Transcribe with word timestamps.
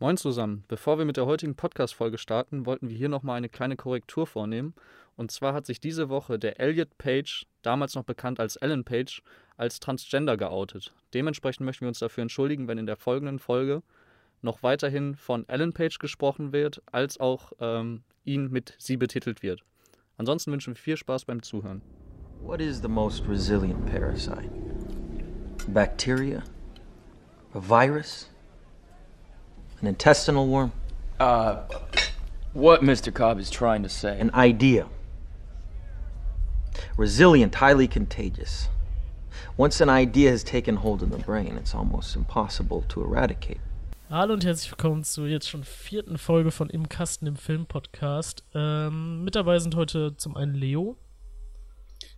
Moin 0.00 0.16
zusammen. 0.16 0.64
Bevor 0.66 0.98
wir 0.98 1.04
mit 1.04 1.16
der 1.16 1.26
heutigen 1.26 1.54
Podcast-Folge 1.54 2.18
starten, 2.18 2.66
wollten 2.66 2.88
wir 2.88 2.96
hier 2.96 3.08
nochmal 3.08 3.36
eine 3.36 3.48
kleine 3.48 3.76
Korrektur 3.76 4.26
vornehmen. 4.26 4.74
Und 5.16 5.30
zwar 5.30 5.54
hat 5.54 5.66
sich 5.66 5.78
diese 5.78 6.08
Woche 6.08 6.36
der 6.36 6.58
Elliot 6.58 6.98
Page, 6.98 7.46
damals 7.62 7.94
noch 7.94 8.02
bekannt 8.02 8.40
als 8.40 8.56
Ellen 8.56 8.84
Page, 8.84 9.22
als 9.56 9.78
Transgender 9.78 10.36
geoutet. 10.36 10.92
Dementsprechend 11.14 11.64
möchten 11.64 11.82
wir 11.82 11.88
uns 11.88 12.00
dafür 12.00 12.22
entschuldigen, 12.22 12.66
wenn 12.66 12.76
in 12.76 12.86
der 12.86 12.96
folgenden 12.96 13.38
Folge 13.38 13.84
noch 14.42 14.64
weiterhin 14.64 15.14
von 15.14 15.48
Ellen 15.48 15.72
Page 15.72 16.00
gesprochen 16.00 16.52
wird, 16.52 16.82
als 16.90 17.20
auch 17.20 17.52
ähm, 17.60 18.02
ihn 18.24 18.50
mit 18.50 18.74
sie 18.78 18.96
betitelt 18.96 19.44
wird. 19.44 19.62
Ansonsten 20.16 20.50
wünschen 20.50 20.74
wir 20.74 20.80
viel 20.80 20.96
Spaß 20.96 21.24
beim 21.24 21.40
Zuhören. 21.40 21.82
What 22.40 22.60
is 22.60 22.82
the 22.82 22.88
most 22.88 23.28
resilient 23.28 23.86
parasite? 23.86 24.50
Bacteria? 25.68 26.42
A 27.52 27.60
virus? 27.60 28.33
An 29.84 29.88
intestinal 29.88 30.46
worm? 30.46 30.72
Uh, 31.20 31.60
what 32.54 32.80
Mr. 32.80 33.12
Cobb 33.12 33.38
is 33.38 33.50
trying 33.50 33.82
to 33.82 33.90
say. 33.90 34.18
An 34.18 34.30
idea. 34.34 34.86
Resilient, 36.96 37.56
highly 37.56 37.86
contagious. 37.86 38.70
Once 39.58 39.82
an 39.82 39.90
idea 39.90 40.30
has 40.30 40.42
taken 40.42 40.76
hold 40.76 41.02
in 41.02 41.10
the 41.10 41.18
brain, 41.18 41.58
it's 41.58 41.74
almost 41.74 42.16
impossible 42.16 42.82
to 42.88 43.02
eradicate. 43.02 43.60
Hallo 44.08 44.32
und 44.32 44.42
herzlich 44.46 44.70
willkommen 44.70 45.04
zur 45.04 45.26
jetzt 45.26 45.50
schon 45.50 45.64
vierten 45.64 46.16
Folge 46.16 46.50
von 46.50 46.70
Im 46.70 46.88
Kasten 46.88 47.26
im 47.26 47.36
Film-Podcast. 47.36 48.42
Ähm, 48.54 49.22
mit 49.22 49.34
dabei 49.34 49.58
sind 49.58 49.76
heute 49.76 50.16
zum 50.16 50.34
einen 50.34 50.54
Leo. 50.54 50.96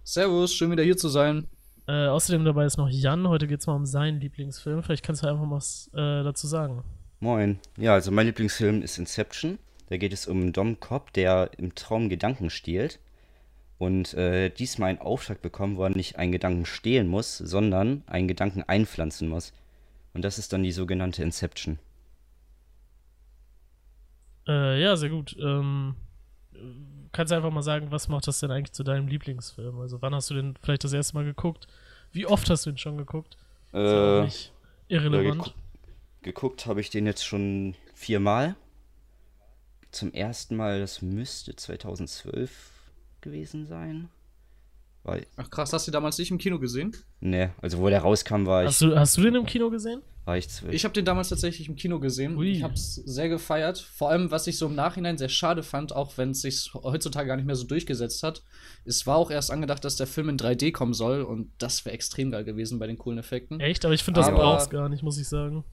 Servus, 0.05 0.55
schön 0.55 0.71
wieder 0.71 0.85
hier 0.85 0.97
zu 0.97 1.09
sein. 1.09 1.49
Äh, 1.89 2.07
außerdem 2.07 2.45
dabei 2.45 2.65
ist 2.65 2.77
noch 2.77 2.89
Jan. 2.89 3.27
Heute 3.27 3.49
geht 3.49 3.59
es 3.59 3.67
mal 3.67 3.75
um 3.75 3.87
seinen 3.87 4.21
Lieblingsfilm. 4.21 4.85
Vielleicht 4.85 5.05
kannst 5.05 5.25
du 5.25 5.27
einfach 5.27 5.45
mal 5.45 5.57
was 5.57 5.91
äh, 5.95 6.23
dazu 6.23 6.47
sagen. 6.47 6.85
Moin. 7.21 7.59
Ja, 7.77 7.95
also 7.95 8.11
mein 8.11 8.27
Lieblingsfilm 8.27 8.83
ist 8.83 8.99
Inception. 8.99 9.59
Da 9.89 9.97
geht 9.97 10.13
es 10.13 10.27
um 10.27 10.53
Dom 10.53 10.81
Cobb, 10.81 11.13
der 11.13 11.51
im 11.57 11.75
Traum 11.75 12.09
Gedanken 12.09 12.51
stiehlt. 12.51 12.99
Und 13.79 14.15
äh, 14.15 14.49
diesmal 14.51 14.91
einen 14.91 15.01
Auftrag 15.01 15.43
bekommen, 15.43 15.77
wo 15.77 15.85
er 15.85 15.91
nicht 15.91 16.17
einen 16.17 16.33
Gedanken 16.33 16.65
stehlen 16.65 17.09
muss, 17.09 17.37
sondern 17.37 18.03
einen 18.07 18.29
Gedanken 18.29 18.63
einpflanzen 18.63 19.29
muss. 19.29 19.53
Und 20.15 20.23
das 20.23 20.39
ist 20.39 20.53
dann 20.53 20.63
die 20.63 20.73
sogenannte 20.73 21.23
Inception. 21.23 21.79
Äh, 24.49 24.81
ja, 24.81 24.97
sehr 24.97 25.11
gut. 25.11 25.37
Ähm, 25.39 25.95
kannst 27.13 27.33
du 27.33 27.37
einfach 27.37 27.51
mal 27.51 27.63
sagen, 27.63 27.91
was 27.91 28.09
macht 28.09 28.27
das 28.27 28.41
denn 28.41 28.51
eigentlich 28.51 28.73
zu 28.73 28.83
deinem 28.83 29.09
Lieblingsfilm? 29.09 29.79
Also 29.81 30.01
wann 30.01 30.15
hast 30.15 30.31
du 30.31 30.35
den 30.35 30.55
vielleicht 30.63 30.85
das 30.85 30.93
erste 30.93 31.15
Mal 31.15 31.25
geguckt? 31.25 31.67
Wie 32.13 32.27
oft 32.27 32.49
hast 32.49 32.65
du 32.65 32.71
ihn 32.71 32.79
schon 32.79 32.97
geguckt? 32.97 33.37
Äh, 33.75 34.27
irrelevant. 34.89 35.55
Geguckt 36.27 36.67
habe 36.67 36.81
ich 36.83 36.91
den 36.91 37.07
jetzt 37.07 37.25
schon 37.25 37.75
viermal. 37.95 38.57
Zum 39.93 40.13
ersten 40.13 40.57
Mal, 40.57 40.81
das 40.81 41.01
müsste 41.01 41.57
2012 41.57 42.51
gewesen 43.23 43.65
sein. 43.67 44.11
War 45.05 45.19
Ach 45.37 45.49
krass, 45.49 45.73
hast 45.73 45.87
du 45.87 45.93
damals 45.93 46.19
nicht 46.19 46.33
im 46.33 46.39
Kino 46.39 46.59
gesehen? 46.59 46.95
Ne, 47.21 47.53
also 47.63 47.79
wo 47.79 47.89
der 47.89 48.01
rauskam, 48.01 48.45
war 48.45 48.63
ich. 48.65 48.69
Hast 48.69 48.83
du, 48.83 48.99
hast 48.99 49.17
du 49.17 49.23
den 49.23 49.37
im 49.37 49.47
Kino 49.47 49.71
gesehen? 49.71 50.03
War 50.25 50.37
ich 50.37 50.49
zwölf. 50.49 50.75
Ich 50.75 50.83
habe 50.83 50.93
den 50.93 51.05
damals 51.05 51.29
tatsächlich 51.29 51.69
im 51.69 51.77
Kino 51.77 52.01
gesehen. 52.01 52.37
Ui. 52.37 52.51
Ich 52.51 52.65
habe 52.65 52.75
es 52.75 52.97
sehr 52.97 53.29
gefeiert. 53.29 53.79
Vor 53.79 54.11
allem, 54.11 54.33
was 54.33 54.49
ich 54.49 54.59
so 54.59 54.67
im 54.67 54.75
Nachhinein 54.75 55.17
sehr 55.17 55.29
schade 55.29 55.63
fand, 55.63 55.95
auch 55.95 56.19
wenn 56.19 56.33
es 56.33 56.41
sich 56.43 56.75
heutzutage 56.75 57.29
gar 57.29 57.37
nicht 57.37 57.47
mehr 57.47 57.55
so 57.55 57.65
durchgesetzt 57.65 58.25
hat. 58.25 58.43
Es 58.85 59.07
war 59.07 59.17
auch 59.17 59.31
erst 59.31 59.53
angedacht, 59.53 59.85
dass 59.85 59.95
der 59.95 60.09
Film 60.09 60.29
in 60.31 60.37
3D 60.37 60.73
kommen 60.73 60.95
soll 60.95 61.23
und 61.23 61.53
das 61.59 61.85
wäre 61.85 61.95
extrem 61.95 62.33
geil 62.33 62.43
gewesen 62.43 62.81
bei 62.81 62.89
den 62.89 62.99
coolen 62.99 63.19
Effekten. 63.21 63.61
Echt? 63.61 63.85
Aber 63.85 63.95
ich 63.95 64.03
finde, 64.03 64.19
das 64.19 64.27
Aber- 64.29 64.39
braucht's 64.39 64.69
gar 64.69 64.89
nicht, 64.89 65.05
muss 65.05 65.19
ich 65.19 65.29
sagen. 65.29 65.65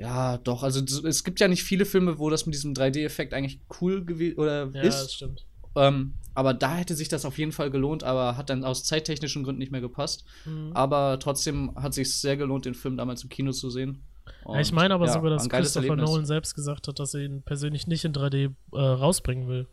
Ja, 0.00 0.38
doch. 0.38 0.62
Also 0.62 0.82
es 1.06 1.24
gibt 1.24 1.40
ja 1.40 1.48
nicht 1.48 1.62
viele 1.62 1.84
Filme, 1.84 2.18
wo 2.18 2.30
das 2.30 2.46
mit 2.46 2.54
diesem 2.54 2.72
3D-Effekt 2.72 3.34
eigentlich 3.34 3.60
cool 3.80 4.02
gewesen 4.02 4.38
oder 4.38 4.70
Ja, 4.72 4.82
das 4.82 5.02
ist. 5.02 5.14
stimmt. 5.14 5.44
Ähm, 5.76 6.14
aber 6.34 6.54
da 6.54 6.74
hätte 6.76 6.94
sich 6.94 7.08
das 7.08 7.26
auf 7.26 7.36
jeden 7.36 7.52
Fall 7.52 7.70
gelohnt, 7.70 8.02
aber 8.02 8.38
hat 8.38 8.48
dann 8.48 8.64
aus 8.64 8.82
zeittechnischen 8.82 9.44
Gründen 9.44 9.58
nicht 9.58 9.72
mehr 9.72 9.82
gepasst. 9.82 10.24
Mhm. 10.46 10.70
Aber 10.72 11.18
trotzdem 11.20 11.74
hat 11.76 11.92
sich 11.92 12.14
sehr 12.14 12.38
gelohnt, 12.38 12.64
den 12.64 12.74
Film 12.74 12.96
damals 12.96 13.22
im 13.22 13.28
Kino 13.28 13.52
zu 13.52 13.68
sehen. 13.68 14.02
Ja, 14.48 14.58
ich 14.60 14.72
meine 14.72 14.94
aber 14.94 15.04
ja, 15.04 15.12
sogar, 15.12 15.30
dass 15.30 15.46
Christopher 15.48 15.88
Erlebnis. 15.88 16.08
Nolan 16.08 16.24
selbst 16.24 16.54
gesagt 16.54 16.88
hat, 16.88 16.98
dass 16.98 17.12
er 17.12 17.20
ihn 17.20 17.42
persönlich 17.42 17.86
nicht 17.86 18.06
in 18.06 18.14
3D 18.14 18.54
äh, 18.72 18.78
rausbringen 18.78 19.48
will. 19.48 19.66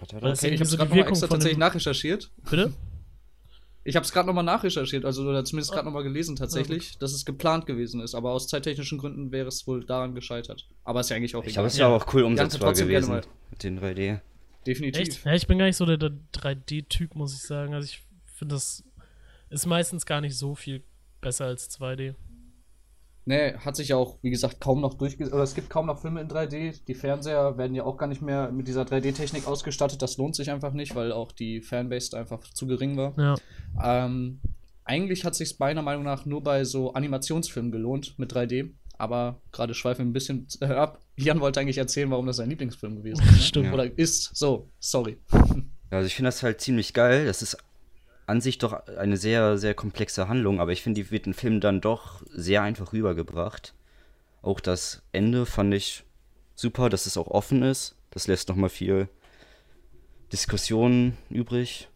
Hat 0.00 0.12
er 0.14 0.20
das? 0.20 0.38
Okay, 0.38 0.54
ich 0.54 0.60
habe 0.60 0.70
so 0.70 0.78
die 0.78 0.90
Wirkung 0.90 1.10
extra 1.10 1.26
von 1.26 1.36
tatsächlich 1.36 1.58
nachrecherchiert. 1.58 2.30
Bitte? 2.48 2.72
Ich 3.86 3.96
habe 3.96 4.04
es 4.04 4.12
gerade 4.12 4.26
nochmal 4.26 4.44
nachrecherchiert, 4.44 5.04
also 5.04 5.22
oder 5.22 5.44
zumindest 5.44 5.70
Oh. 5.70 5.74
gerade 5.74 5.84
nochmal 5.86 6.02
gelesen 6.04 6.36
tatsächlich, 6.36 6.96
dass 6.98 7.12
es 7.12 7.24
geplant 7.26 7.66
gewesen 7.66 8.00
ist. 8.00 8.14
Aber 8.14 8.32
aus 8.32 8.48
zeittechnischen 8.48 8.96
Gründen 8.98 9.30
wäre 9.30 9.48
es 9.48 9.66
wohl 9.66 9.84
daran 9.84 10.14
gescheitert. 10.14 10.66
Aber 10.84 11.00
ist 11.00 11.10
ja 11.10 11.16
eigentlich 11.16 11.36
auch 11.36 11.42
Ich 11.44 11.48
egal. 11.50 11.54
glaube, 11.64 11.66
es 11.68 11.76
Ja. 11.76 11.88
auch 11.88 12.14
cool 12.14 12.22
umsetzbar 12.22 12.72
gewesen. 12.72 13.20
Mit 13.50 13.62
den 13.62 13.78
3D. 13.78 14.20
Definitiv. 14.66 15.02
Echt? 15.16 15.24
Ja, 15.26 15.34
ich 15.34 15.46
bin 15.46 15.58
gar 15.58 15.66
nicht 15.66 15.76
so 15.76 15.84
der, 15.84 15.98
der 15.98 16.12
3D-Typ, 16.32 17.14
muss 17.14 17.34
ich 17.34 17.42
sagen. 17.42 17.74
Also 17.74 17.84
ich 17.84 18.02
finde, 18.24 18.54
das 18.54 18.82
ist 19.50 19.66
meistens 19.66 20.06
gar 20.06 20.22
nicht 20.22 20.36
so 20.38 20.54
viel 20.54 20.82
besser 21.20 21.44
als 21.44 21.68
2D. 21.70 22.14
Nee, 23.26 23.54
hat 23.54 23.74
sich 23.74 23.88
ja 23.88 23.96
auch, 23.96 24.18
wie 24.20 24.30
gesagt, 24.30 24.60
kaum 24.60 24.82
noch 24.82 24.94
durchgesetzt. 24.94 25.34
Oder 25.34 25.44
es 25.44 25.54
gibt 25.54 25.70
kaum 25.70 25.86
noch 25.86 26.00
Filme 26.00 26.20
in 26.20 26.28
3D. 26.28 26.80
Die 26.86 26.94
Fernseher 26.94 27.56
werden 27.56 27.74
ja 27.74 27.84
auch 27.84 27.96
gar 27.96 28.06
nicht 28.06 28.20
mehr 28.20 28.52
mit 28.52 28.68
dieser 28.68 28.82
3D-Technik 28.82 29.46
ausgestattet. 29.46 30.02
Das 30.02 30.18
lohnt 30.18 30.36
sich 30.36 30.50
einfach 30.50 30.72
nicht, 30.72 30.94
weil 30.94 31.10
auch 31.10 31.32
die 31.32 31.62
Fanbase 31.62 32.16
einfach 32.18 32.40
zu 32.40 32.66
gering 32.66 32.96
war. 32.98 33.14
Ja. 33.16 34.04
Ähm, 34.04 34.40
eigentlich 34.84 35.24
hat 35.24 35.34
sich 35.34 35.58
meiner 35.58 35.80
Meinung 35.80 36.04
nach 36.04 36.26
nur 36.26 36.42
bei 36.42 36.64
so 36.64 36.92
Animationsfilmen 36.92 37.72
gelohnt 37.72 38.18
mit 38.18 38.30
3D. 38.32 38.70
Aber 38.98 39.40
gerade 39.52 39.74
schweifen 39.74 40.04
wir 40.04 40.10
ein 40.10 40.12
bisschen 40.12 40.46
äh, 40.60 40.66
ab. 40.66 41.00
Jan 41.16 41.40
wollte 41.40 41.60
eigentlich 41.60 41.78
erzählen, 41.78 42.10
warum 42.10 42.26
das 42.26 42.36
sein 42.36 42.50
Lieblingsfilm 42.50 42.96
gewesen 42.96 43.22
ist. 43.22 43.32
Ne? 43.32 43.38
Stimmt. 43.38 43.66
Ja. 43.66 43.72
Oder 43.72 43.98
ist. 43.98 44.36
So, 44.36 44.68
sorry. 44.78 45.18
Ja, 45.90 45.98
also 45.98 46.06
ich 46.08 46.14
finde 46.16 46.28
das 46.28 46.42
halt 46.42 46.60
ziemlich 46.60 46.92
geil. 46.92 47.26
Das 47.26 47.40
ist 47.40 47.56
an 48.26 48.40
sich 48.40 48.58
doch 48.58 48.86
eine 48.86 49.16
sehr, 49.16 49.58
sehr 49.58 49.74
komplexe 49.74 50.28
Handlung, 50.28 50.60
aber 50.60 50.72
ich 50.72 50.82
finde, 50.82 51.02
die 51.02 51.10
wird 51.10 51.26
im 51.26 51.34
Film 51.34 51.60
dann 51.60 51.80
doch 51.80 52.22
sehr 52.30 52.62
einfach 52.62 52.92
rübergebracht. 52.92 53.74
Auch 54.42 54.60
das 54.60 55.02
Ende 55.12 55.46
fand 55.46 55.74
ich 55.74 56.04
super, 56.54 56.88
dass 56.88 57.06
es 57.06 57.16
auch 57.16 57.28
offen 57.28 57.62
ist. 57.62 57.96
Das 58.10 58.26
lässt 58.26 58.48
nochmal 58.48 58.70
viel 58.70 59.08
Diskussion 60.32 61.16
übrig. 61.30 61.88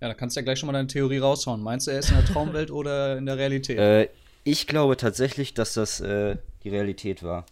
Ja, 0.00 0.08
da 0.08 0.14
kannst 0.14 0.36
du 0.36 0.40
ja 0.40 0.44
gleich 0.44 0.58
schon 0.58 0.66
mal 0.66 0.72
deine 0.72 0.88
Theorie 0.88 1.18
raushauen. 1.18 1.62
Meinst 1.62 1.86
du, 1.86 1.92
er 1.92 2.00
ist 2.00 2.10
in 2.10 2.16
der 2.16 2.24
Traumwelt 2.24 2.70
oder 2.72 3.18
in 3.18 3.26
der 3.26 3.38
Realität? 3.38 3.78
Äh, 3.78 4.08
ich 4.44 4.66
glaube 4.66 4.96
tatsächlich, 4.96 5.54
dass 5.54 5.74
das 5.74 6.00
äh, 6.00 6.36
die 6.64 6.68
Realität 6.68 7.22
war. 7.22 7.46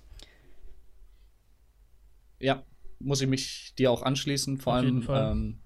Ja, 2.41 2.65
muss 2.99 3.20
ich 3.20 3.28
mich 3.28 3.75
dir 3.78 3.91
auch 3.91 4.03
anschließen. 4.03 4.59
Vor 4.59 4.72
Auf 4.72 4.76
allem 4.78 4.87
jeden 4.87 5.03
Fall. 5.03 5.32
Ähm, 5.32 5.60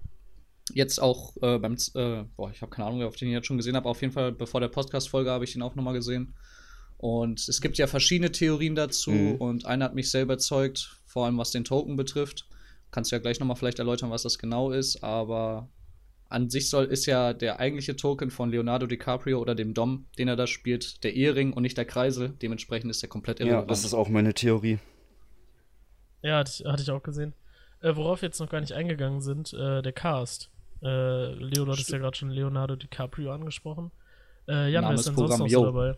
jetzt 0.73 1.01
auch 1.01 1.35
äh, 1.41 1.59
beim, 1.59 1.77
Z- 1.77 1.95
äh, 1.95 2.23
boah, 2.35 2.49
ich 2.51 2.61
habe 2.61 2.71
keine 2.71 2.87
Ahnung, 2.87 3.03
ob 3.03 3.13
ich 3.13 3.19
den 3.19 3.29
jetzt 3.29 3.47
schon 3.47 3.57
gesehen 3.57 3.75
habe. 3.75 3.87
Auf 3.89 4.01
jeden 4.01 4.13
Fall, 4.13 4.31
bevor 4.31 4.61
der 4.61 4.67
Podcast-Folge 4.69 5.29
habe 5.29 5.43
ich 5.43 5.53
den 5.53 5.61
auch 5.61 5.75
nochmal 5.75 5.93
gesehen. 5.93 6.33
Und 6.97 7.47
es 7.47 7.61
gibt 7.61 7.77
ja 7.77 7.87
verschiedene 7.87 8.31
Theorien 8.31 8.73
dazu 8.75 9.11
Mhm. 9.11 9.35
und 9.35 9.65
eine 9.65 9.83
hat 9.83 9.95
mich 9.95 10.09
sehr 10.09 10.23
überzeugt, 10.23 11.01
vor 11.05 11.25
allem 11.25 11.37
was 11.37 11.51
den 11.51 11.65
Token 11.65 11.95
betrifft. 11.97 12.47
Kannst 12.91 13.11
du 13.11 13.15
ja 13.17 13.21
gleich 13.21 13.39
nochmal 13.39 13.57
vielleicht 13.57 13.79
erläutern, 13.79 14.09
was 14.09 14.23
das 14.23 14.39
genau 14.39 14.71
ist, 14.71 15.03
aber 15.03 15.69
an 16.29 16.49
sich 16.49 16.69
soll 16.69 16.85
ist 16.85 17.05
ja 17.05 17.33
der 17.33 17.59
eigentliche 17.59 17.95
Token 17.95 18.31
von 18.31 18.49
Leonardo 18.49 18.87
DiCaprio 18.87 19.39
oder 19.39 19.53
dem 19.53 19.73
Dom, 19.73 20.07
den 20.17 20.27
er 20.29 20.35
da 20.35 20.47
spielt, 20.47 21.03
der 21.03 21.13
Ehering 21.13 21.53
und 21.53 21.61
nicht 21.63 21.77
der 21.77 21.85
Kreisel. 21.85 22.29
Dementsprechend 22.41 22.89
ist 22.89 23.03
er 23.03 23.09
komplett 23.09 23.39
Ja, 23.39 23.45
irrelevant. 23.45 23.71
das 23.71 23.83
ist 23.85 23.93
auch 23.93 24.09
meine 24.09 24.33
Theorie. 24.33 24.79
Ja, 26.21 26.37
hatte 26.39 26.51
ich, 26.57 26.65
hatte 26.65 26.81
ich 26.81 26.89
auch 26.89 27.03
gesehen. 27.03 27.33
Äh, 27.81 27.95
worauf 27.95 28.21
wir 28.21 28.29
jetzt 28.29 28.39
noch 28.39 28.49
gar 28.49 28.61
nicht 28.61 28.71
eingegangen 28.73 29.21
sind, 29.21 29.53
äh, 29.53 29.81
der 29.83 29.91
Cast. 29.93 30.49
Äh, 30.83 31.33
Leo, 31.33 31.65
du 31.65 31.71
hattest 31.71 31.89
ja 31.89 31.97
gerade 31.97 32.15
schon 32.15 32.29
Leonardo 32.29 32.75
DiCaprio 32.75 33.31
angesprochen. 33.31 33.91
Äh, 34.47 34.71
Jan, 34.71 34.83
wer 34.85 34.93
ist 34.93 35.07
denn 35.07 35.15
sonst 35.15 35.39
noch 35.39 35.49
so 35.49 35.65
dabei? 35.65 35.95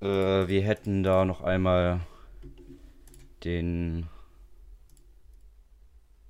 Äh, 0.00 0.48
wir 0.48 0.62
hätten 0.62 1.02
da 1.02 1.24
noch 1.24 1.42
einmal 1.42 2.00
den 3.44 4.08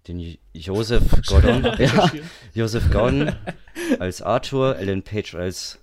den 0.06 0.36
Joseph 0.52 1.22
Gordon, 1.26 1.64
ja, 1.78 2.10
Joseph 2.52 2.90
Gordon 2.90 3.34
als 3.98 4.20
Arthur, 4.20 4.76
Ellen 4.76 5.02
Page 5.02 5.34
als 5.34 5.78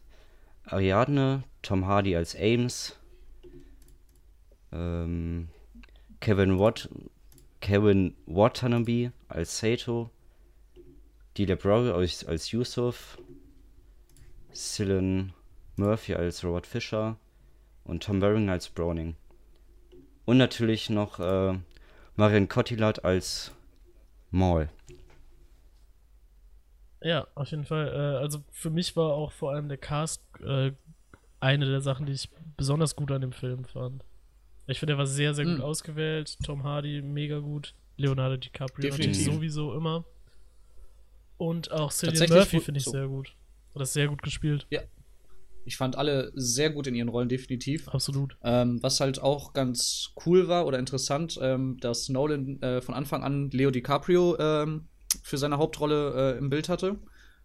Ariadne, 0.65 1.43
Tom 1.61 1.87
Hardy 1.87 2.15
als 2.15 2.35
Ames, 2.35 2.97
ähm, 4.71 5.49
Kevin 6.19 6.59
Watt, 6.59 6.87
Kevin 7.61 8.15
Watanabe 8.25 9.11
als 9.27 9.57
Sato, 9.57 10.11
Delia 11.37 11.55
Brower 11.55 11.95
als, 11.95 12.25
als 12.25 12.51
Yusuf, 12.51 13.17
Cillian 14.53 15.33
Murphy 15.77 16.13
als 16.13 16.43
Robert 16.43 16.67
Fisher 16.67 17.17
und 17.85 18.03
Tom 18.03 18.21
Waring 18.21 18.49
als 18.49 18.69
Browning. 18.69 19.15
Und 20.25 20.37
natürlich 20.37 20.89
noch 20.89 21.19
äh, 21.19 21.57
Marion 22.15 22.47
Cotillard 22.47 23.03
als 23.05 23.51
Maul. 24.29 24.69
Ja, 27.03 27.27
auf 27.35 27.49
jeden 27.49 27.65
Fall. 27.65 27.87
Äh, 27.87 28.17
also 28.21 28.43
für 28.51 28.69
mich 28.69 28.95
war 28.95 29.13
auch 29.13 29.31
vor 29.31 29.51
allem 29.51 29.69
der 29.69 29.77
Cast 29.77 30.21
äh, 30.41 30.71
eine 31.39 31.65
der 31.65 31.81
Sachen, 31.81 32.05
die 32.05 32.13
ich 32.13 32.29
besonders 32.57 32.95
gut 32.95 33.11
an 33.11 33.21
dem 33.21 33.31
Film 33.31 33.65
fand. 33.65 34.03
Ich 34.67 34.79
finde, 34.79 34.93
er 34.93 34.97
war 34.99 35.07
sehr, 35.07 35.33
sehr 35.33 35.45
gut 35.45 35.57
Mhm. 35.57 35.63
ausgewählt. 35.63 36.37
Tom 36.43 36.63
Hardy 36.63 37.01
mega 37.01 37.39
gut. 37.39 37.73
Leonardo 37.97 38.37
DiCaprio 38.37 38.89
Definitiv. 38.89 39.17
natürlich 39.17 39.25
sowieso 39.35 39.73
immer. 39.73 40.05
Und 41.41 41.71
auch 41.71 41.91
Cillian 41.91 42.29
Murphy 42.29 42.59
finde 42.59 42.77
ich 42.77 42.83
so. 42.83 42.91
sehr 42.91 43.07
gut. 43.07 43.35
Das 43.73 43.93
sehr 43.93 44.07
gut 44.07 44.21
gespielt. 44.21 44.67
Ich 45.65 45.75
fand 45.75 45.95
alle 45.95 46.31
sehr 46.35 46.69
gut 46.69 46.85
in 46.85 46.93
ihren 46.93 47.09
Rollen, 47.09 47.29
definitiv. 47.29 47.87
Absolut. 47.87 48.37
Ähm, 48.43 48.77
was 48.83 48.99
halt 48.99 49.19
auch 49.19 49.51
ganz 49.53 50.13
cool 50.23 50.47
war 50.47 50.67
oder 50.67 50.77
interessant, 50.77 51.39
ähm, 51.41 51.77
dass 51.81 52.09
Nolan 52.09 52.61
äh, 52.61 52.79
von 52.81 52.93
Anfang 52.93 53.23
an 53.23 53.49
Leo 53.49 53.71
DiCaprio 53.71 54.37
ähm, 54.37 54.87
für 55.23 55.39
seine 55.39 55.57
Hauptrolle 55.57 56.35
äh, 56.35 56.37
im 56.37 56.51
Bild 56.51 56.69
hatte. 56.69 56.99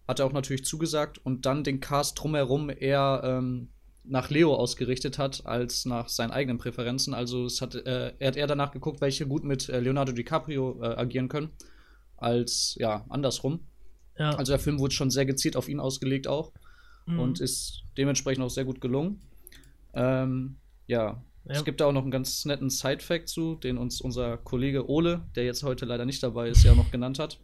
Hat 0.07 0.19
er 0.19 0.27
auch 0.27 0.31
natürlich 0.33 0.63
zugesagt 0.63 1.17
und 1.17 1.47
dann 1.47 1.63
den 1.63 1.79
Cast 1.79 2.19
drumherum 2.19 2.69
eher 2.69 3.21
ähm, 3.23 3.69
nach 4.03 4.29
Leo 4.29 4.53
ausgerichtet 4.53 5.17
hat, 5.17 5.47
als 5.47 5.85
nach 5.85 6.07
seinen 6.07 6.29
eigenen 6.29 6.59
Präferenzen. 6.59 7.15
Also 7.15 7.45
es 7.45 7.61
hat, 7.61 7.73
äh, 7.73 8.13
er 8.19 8.27
hat 8.27 8.35
eher 8.35 8.45
danach 8.45 8.69
geguckt, 8.69 9.01
welche 9.01 9.25
gut 9.25 9.43
mit 9.43 9.69
äh, 9.69 9.79
Leonardo 9.79 10.11
DiCaprio 10.11 10.83
äh, 10.83 10.85
agieren 10.85 11.29
können, 11.29 11.49
als 12.15 12.75
ja, 12.79 13.03
andersrum. 13.09 13.61
Ja. 14.17 14.31
Also 14.31 14.51
der 14.51 14.59
Film 14.59 14.79
wurde 14.79 14.93
schon 14.93 15.11
sehr 15.11 15.25
gezielt 15.25 15.55
auf 15.55 15.69
ihn 15.69 15.79
ausgelegt 15.79 16.27
auch 16.27 16.51
mhm. 17.05 17.19
und 17.19 17.39
ist 17.39 17.83
dementsprechend 17.97 18.43
auch 18.43 18.49
sehr 18.49 18.65
gut 18.65 18.81
gelungen. 18.81 19.21
Ähm, 19.93 20.57
ja. 20.87 21.21
Ja. 21.45 21.53
es 21.53 21.63
gibt 21.63 21.79
da 21.79 21.85
auch 21.85 21.93
noch 21.93 22.01
einen 22.01 22.11
ganz 22.11 22.43
netten 22.43 22.69
Side-Fact 22.69 23.29
zu, 23.29 23.55
den 23.55 23.77
uns 23.77 24.01
unser 24.01 24.37
Kollege 24.37 24.89
Ole, 24.89 25.21
der 25.35 25.45
jetzt 25.45 25.63
heute 25.63 25.85
leider 25.85 26.05
nicht 26.05 26.21
dabei 26.21 26.49
ist, 26.49 26.63
ja 26.63 26.75
noch 26.75 26.91
genannt 26.91 27.19
hat. 27.19 27.39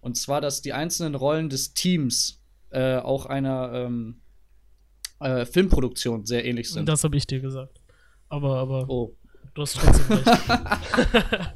Und 0.00 0.16
zwar, 0.16 0.40
dass 0.40 0.62
die 0.62 0.72
einzelnen 0.72 1.16
Rollen 1.16 1.48
des 1.50 1.74
Teams 1.74 2.40
äh, 2.70 2.96
auch 2.98 3.26
einer 3.26 3.72
ähm, 3.74 4.20
äh, 5.18 5.44
Filmproduktion 5.44 6.26
sehr 6.26 6.44
ähnlich 6.44 6.70
sind. 6.70 6.88
das 6.88 7.02
habe 7.02 7.16
ich 7.16 7.26
dir 7.26 7.40
gesagt. 7.40 7.80
Aber, 8.28 8.58
aber 8.58 8.88
oh. 8.88 9.16
Du 9.54 9.62
hast 9.62 9.76
trotzdem 9.76 10.18
recht. 10.18 11.50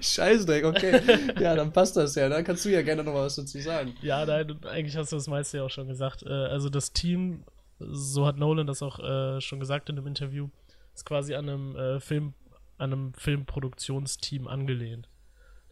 Scheiße, 0.04 0.66
okay. 0.66 1.00
ja, 1.40 1.54
dann 1.54 1.72
passt 1.72 1.96
das 1.96 2.14
ja. 2.14 2.28
Da 2.28 2.42
kannst 2.42 2.64
du 2.64 2.70
ja 2.70 2.82
gerne 2.82 3.04
noch 3.04 3.12
mal 3.12 3.24
was 3.24 3.36
dazu 3.36 3.58
sagen. 3.60 3.94
Ja, 4.02 4.24
nein, 4.26 4.58
eigentlich 4.64 4.96
hast 4.96 5.12
du 5.12 5.16
das 5.16 5.28
meiste 5.28 5.58
ja 5.58 5.64
auch 5.64 5.70
schon 5.70 5.88
gesagt. 5.88 6.22
Äh, 6.22 6.28
also 6.28 6.68
das 6.68 6.92
Team, 6.92 7.44
so 7.78 8.26
hat 8.26 8.36
Nolan 8.36 8.66
das 8.66 8.82
auch 8.82 8.98
äh, 8.98 9.40
schon 9.40 9.60
gesagt 9.60 9.88
in 9.88 9.98
einem 9.98 10.06
Interview, 10.06 10.48
ist 10.94 11.04
quasi 11.04 11.34
an 11.34 11.48
einem 11.48 11.76
äh, 11.76 12.00
Film, 12.00 12.34
an 12.78 12.92
einem 12.92 13.14
Filmproduktionsteam 13.14 14.48
angelehnt. 14.48 15.08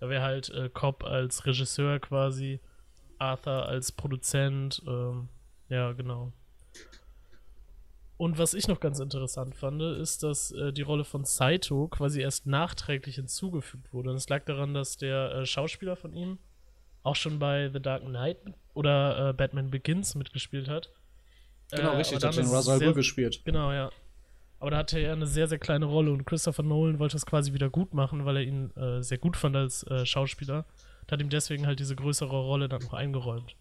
Da 0.00 0.08
wäre 0.08 0.22
halt 0.22 0.52
Cobb 0.74 1.02
als 1.02 1.44
Regisseur 1.44 1.98
quasi, 1.98 2.60
Arthur 3.18 3.66
als 3.66 3.90
Produzent, 3.90 4.80
ähm, 4.86 5.28
ja, 5.68 5.90
genau. 5.92 6.32
Und 8.18 8.36
was 8.36 8.52
ich 8.52 8.66
noch 8.66 8.80
ganz 8.80 8.98
interessant 8.98 9.54
fand, 9.54 9.80
ist, 9.80 10.24
dass 10.24 10.50
äh, 10.50 10.72
die 10.72 10.82
Rolle 10.82 11.04
von 11.04 11.24
Saito 11.24 11.86
quasi 11.86 12.20
erst 12.20 12.46
nachträglich 12.46 13.14
hinzugefügt 13.14 13.92
wurde. 13.92 14.10
Und 14.10 14.16
es 14.16 14.28
lag 14.28 14.44
daran, 14.44 14.74
dass 14.74 14.96
der 14.96 15.32
äh, 15.32 15.46
Schauspieler 15.46 15.94
von 15.94 16.12
ihm 16.12 16.38
auch 17.04 17.14
schon 17.14 17.38
bei 17.38 17.70
The 17.72 17.80
Dark 17.80 18.04
Knight 18.04 18.38
oder 18.74 19.28
äh, 19.28 19.32
Batman 19.32 19.70
Begins 19.70 20.16
mitgespielt 20.16 20.68
hat. 20.68 20.90
Genau, 21.70 21.92
Äh, 21.92 21.96
richtig. 21.98 22.22
Hat 22.24 22.36
den 22.36 22.48
Ra's 22.48 22.68
al 22.68 22.80
Ghul 22.80 22.94
gespielt. 22.94 23.40
Genau, 23.44 23.72
ja. 23.72 23.90
Aber 24.58 24.72
da 24.72 24.78
hatte 24.78 24.98
er 24.98 25.12
eine 25.12 25.28
sehr, 25.28 25.46
sehr 25.46 25.60
kleine 25.60 25.86
Rolle 25.86 26.10
und 26.10 26.24
Christopher 26.26 26.64
Nolan 26.64 26.98
wollte 26.98 27.16
es 27.16 27.24
quasi 27.24 27.52
wieder 27.52 27.70
gut 27.70 27.94
machen, 27.94 28.24
weil 28.24 28.38
er 28.38 28.42
ihn 28.42 28.76
äh, 28.76 29.00
sehr 29.00 29.18
gut 29.18 29.36
fand 29.36 29.54
als 29.54 29.84
äh, 29.84 30.04
Schauspieler. 30.04 30.66
Und 31.02 31.12
hat 31.12 31.20
ihm 31.20 31.28
deswegen 31.28 31.68
halt 31.68 31.78
diese 31.78 31.94
größere 31.94 32.36
Rolle 32.36 32.68
dann 32.68 32.82
noch 32.82 32.94
eingeräumt. 32.94 33.54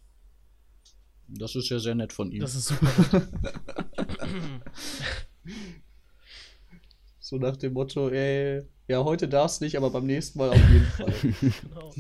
Das 1.28 1.56
ist 1.56 1.70
ja 1.70 1.80
sehr 1.80 1.96
nett 1.96 2.14
von 2.14 2.32
ihm. 2.32 2.42
Das 2.42 2.56
ist 2.56 2.68
super. 2.68 3.28
so 7.20 7.38
nach 7.38 7.58
dem 7.58 7.74
Motto, 7.74 8.10
ey, 8.10 8.64
ja, 8.88 9.04
heute 9.04 9.28
darfst 9.28 9.62
nicht, 9.62 9.76
aber 9.76 9.90
beim 9.90 10.06
nächsten 10.06 10.40
Mal 10.40 10.50
auf 10.50 10.70
jeden 10.70 10.86
Fall. 10.86 11.14
genau. 11.62 11.94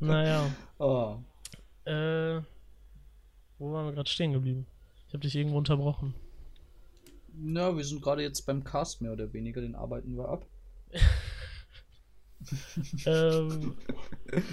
naja. 0.00 0.50
Ah. 0.78 1.18
Äh, 1.84 2.42
wo 3.58 3.72
waren 3.72 3.86
wir 3.86 3.92
gerade 3.94 4.10
stehen 4.10 4.34
geblieben? 4.34 4.66
Ich 5.06 5.14
habe 5.14 5.22
dich 5.22 5.34
irgendwo 5.34 5.56
unterbrochen. 5.56 6.12
Na, 7.32 7.74
wir 7.74 7.82
sind 7.82 8.02
gerade 8.02 8.20
jetzt 8.20 8.42
beim 8.42 8.62
Cast 8.62 9.00
mehr 9.00 9.14
oder 9.14 9.32
weniger, 9.32 9.62
den 9.62 9.74
arbeiten 9.74 10.14
wir 10.18 10.28
ab. 10.28 10.44
Ähm, 13.06 13.76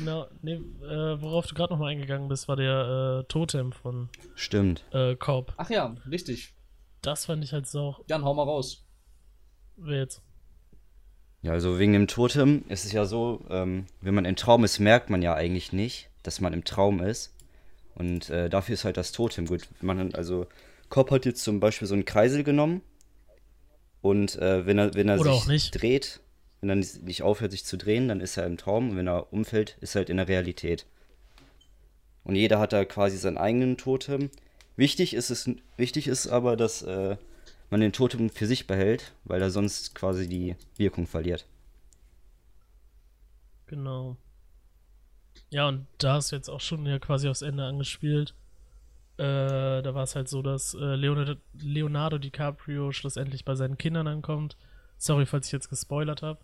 na, 0.03 0.27
nee, 0.41 0.53
äh, 0.53 1.21
worauf 1.21 1.47
du 1.47 1.55
gerade 1.55 1.73
nochmal 1.73 1.91
eingegangen 1.91 2.27
bist, 2.27 2.47
war 2.47 2.55
der 2.55 3.21
äh, 3.21 3.27
Totem 3.27 3.71
von 3.71 4.09
Stimmt. 4.35 4.83
äh, 4.91 5.15
Cobb. 5.15 5.53
Ach 5.57 5.69
ja, 5.69 5.95
richtig. 6.09 6.53
Das 7.01 7.25
fand 7.25 7.43
ich 7.43 7.53
halt 7.53 7.67
so. 7.67 7.95
Jan, 8.07 8.23
hau 8.23 8.33
mal 8.33 8.43
raus. 8.43 8.85
Wer 9.77 9.99
jetzt? 9.99 10.21
Ja, 11.41 11.51
also 11.51 11.77
wegen 11.77 11.93
dem 11.93 12.07
Totem 12.07 12.63
ist 12.69 12.85
es 12.85 12.91
ja 12.91 13.05
so, 13.05 13.45
ähm, 13.49 13.85
wenn 14.01 14.15
man 14.15 14.25
im 14.25 14.35
Traum 14.35 14.63
ist, 14.63 14.79
merkt 14.79 15.09
man 15.09 15.21
ja 15.21 15.35
eigentlich 15.35 15.73
nicht, 15.73 16.09
dass 16.23 16.41
man 16.41 16.53
im 16.53 16.63
Traum 16.63 17.01
ist. 17.01 17.35
Und 17.93 18.29
äh, 18.29 18.49
dafür 18.49 18.73
ist 18.73 18.83
halt 18.83 18.97
das 18.97 19.11
Totem 19.11 19.45
gut. 19.45 19.67
Man, 19.81 20.15
also 20.15 20.47
Cobb 20.89 21.11
hat 21.11 21.25
jetzt 21.25 21.43
zum 21.43 21.59
Beispiel 21.59 21.87
so 21.87 21.93
einen 21.93 22.05
Kreisel 22.05 22.43
genommen 22.43 22.81
und 24.01 24.35
äh, 24.35 24.65
wenn 24.65 24.77
er, 24.77 24.93
wenn 24.93 25.09
er 25.09 25.19
Oder 25.19 25.33
sich 25.35 25.71
dreht, 25.71 26.19
wenn 26.67 26.81
er 26.81 26.87
nicht 27.03 27.21
aufhört 27.21 27.51
sich 27.51 27.65
zu 27.65 27.77
drehen, 27.77 28.07
dann 28.07 28.21
ist 28.21 28.37
er 28.37 28.45
im 28.45 28.57
Traum 28.57 28.91
und 28.91 28.97
wenn 28.97 29.07
er 29.07 29.31
umfällt, 29.31 29.77
ist 29.81 29.95
er 29.95 29.99
halt 29.99 30.09
in 30.09 30.17
der 30.17 30.27
Realität. 30.27 30.85
Und 32.23 32.35
jeder 32.35 32.59
hat 32.59 32.73
da 32.73 32.85
quasi 32.85 33.17
seinen 33.17 33.37
eigenen 33.37 33.77
Totem. 33.77 34.29
Wichtig 34.75 35.13
ist 35.13 35.29
es, 35.29 35.49
wichtig 35.77 36.07
ist 36.07 36.27
aber, 36.27 36.57
dass 36.57 36.81
äh, 36.81 37.17
man 37.69 37.81
den 37.81 37.93
Totem 37.93 38.29
für 38.29 38.47
sich 38.47 38.67
behält, 38.67 39.13
weil 39.23 39.41
er 39.41 39.51
sonst 39.51 39.95
quasi 39.95 40.27
die 40.27 40.55
Wirkung 40.77 41.07
verliert. 41.07 41.45
Genau. 43.67 44.17
Ja, 45.49 45.67
und 45.67 45.85
da 45.99 46.17
ist 46.17 46.31
jetzt 46.31 46.49
auch 46.49 46.61
schon 46.61 46.85
ja 46.85 46.99
quasi 46.99 47.29
aufs 47.29 47.41
Ende 47.41 47.63
angespielt. 47.63 48.33
Äh, 49.17 49.81
da 49.81 49.93
war 49.93 50.03
es 50.03 50.15
halt 50.15 50.27
so, 50.27 50.41
dass 50.41 50.73
äh, 50.73 50.95
Leonardo, 50.95 51.35
Leonardo 51.53 52.17
DiCaprio 52.17 52.91
schlussendlich 52.91 53.45
bei 53.45 53.55
seinen 53.55 53.77
Kindern 53.77 54.07
ankommt. 54.07 54.57
Sorry, 54.97 55.25
falls 55.25 55.47
ich 55.47 55.53
jetzt 55.53 55.69
gespoilert 55.69 56.21
habe. 56.21 56.39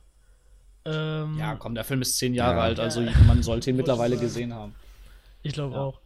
Ähm, 0.86 1.38
Ja, 1.38 1.56
komm, 1.56 1.75
der 1.75 1.83
Film 1.83 2.01
ist 2.01 2.18
zehn 2.18 2.33
Jahre 2.33 2.57
Ja. 2.57 2.63
alt, 2.63 2.80
also 2.80 3.01
Ja. 3.01 3.12
man 3.28 3.44
sollte 3.44 3.69
ihn 3.69 3.75
mittlerweile 3.75 4.18
gesehen 4.18 4.54
haben. 4.54 4.74
Ich 5.44 5.54
glaube 5.54 5.75
Ja. 5.75 5.81
auch. 5.81 6.00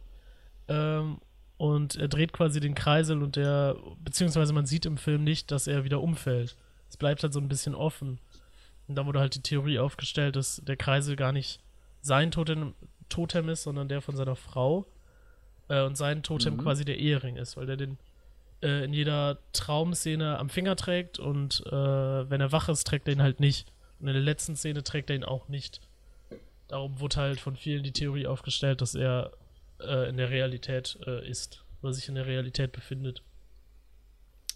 Ähm, 0.68 1.18
und 1.58 1.96
er 1.96 2.08
dreht 2.08 2.32
quasi 2.32 2.60
den 2.60 2.74
Kreisel 2.74 3.22
und 3.22 3.36
der, 3.36 3.76
beziehungsweise 4.04 4.52
man 4.52 4.66
sieht 4.66 4.84
im 4.84 4.98
Film 4.98 5.24
nicht, 5.24 5.50
dass 5.50 5.66
er 5.66 5.84
wieder 5.84 6.02
umfällt. 6.02 6.56
Es 6.90 6.96
bleibt 6.96 7.22
halt 7.22 7.32
so 7.32 7.40
ein 7.40 7.48
bisschen 7.48 7.74
offen. 7.74 8.18
Und 8.88 8.94
da 8.96 9.06
wurde 9.06 9.18
halt 9.20 9.34
die 9.34 9.42
Theorie 9.42 9.78
aufgestellt, 9.78 10.36
dass 10.36 10.60
der 10.64 10.76
Kreisel 10.76 11.16
gar 11.16 11.32
nicht 11.32 11.60
sein 12.02 12.30
Totem, 12.30 12.74
Totem 13.08 13.48
ist, 13.48 13.62
sondern 13.62 13.88
der 13.88 14.00
von 14.02 14.14
seiner 14.16 14.36
Frau. 14.36 14.86
Äh, 15.68 15.82
und 15.84 15.96
sein 15.96 16.22
Totem 16.22 16.54
Mhm. 16.54 16.58
quasi 16.60 16.84
der 16.84 16.98
Ehering 16.98 17.36
ist, 17.36 17.56
weil 17.56 17.66
der 17.66 17.76
den 17.76 17.98
äh, 18.62 18.84
in 18.84 18.92
jeder 18.94 19.38
Traumszene 19.52 20.38
am 20.38 20.48
Finger 20.48 20.76
trägt 20.76 21.18
und 21.18 21.62
äh, 21.66 21.70
wenn 22.30 22.40
er 22.40 22.52
wach 22.52 22.68
ist, 22.70 22.86
trägt 22.86 23.06
er 23.06 23.12
ihn 23.14 23.22
halt 23.22 23.38
nicht. 23.40 23.66
Und 24.00 24.08
in 24.08 24.14
der 24.14 24.22
letzten 24.22 24.56
Szene 24.56 24.82
trägt 24.82 25.10
er 25.10 25.16
ihn 25.16 25.24
auch 25.24 25.48
nicht. 25.48 25.80
Darum 26.68 27.00
wurde 27.00 27.16
halt 27.16 27.40
von 27.40 27.56
vielen 27.56 27.82
die 27.82 27.92
Theorie 27.92 28.26
aufgestellt, 28.26 28.80
dass 28.80 28.94
er 28.94 29.32
äh, 29.80 30.08
in 30.08 30.16
der 30.16 30.30
Realität 30.30 30.98
äh, 31.06 31.28
ist, 31.28 31.64
oder 31.82 31.92
sich 31.92 32.08
in 32.08 32.14
der 32.14 32.26
Realität 32.26 32.72
befindet. 32.72 33.22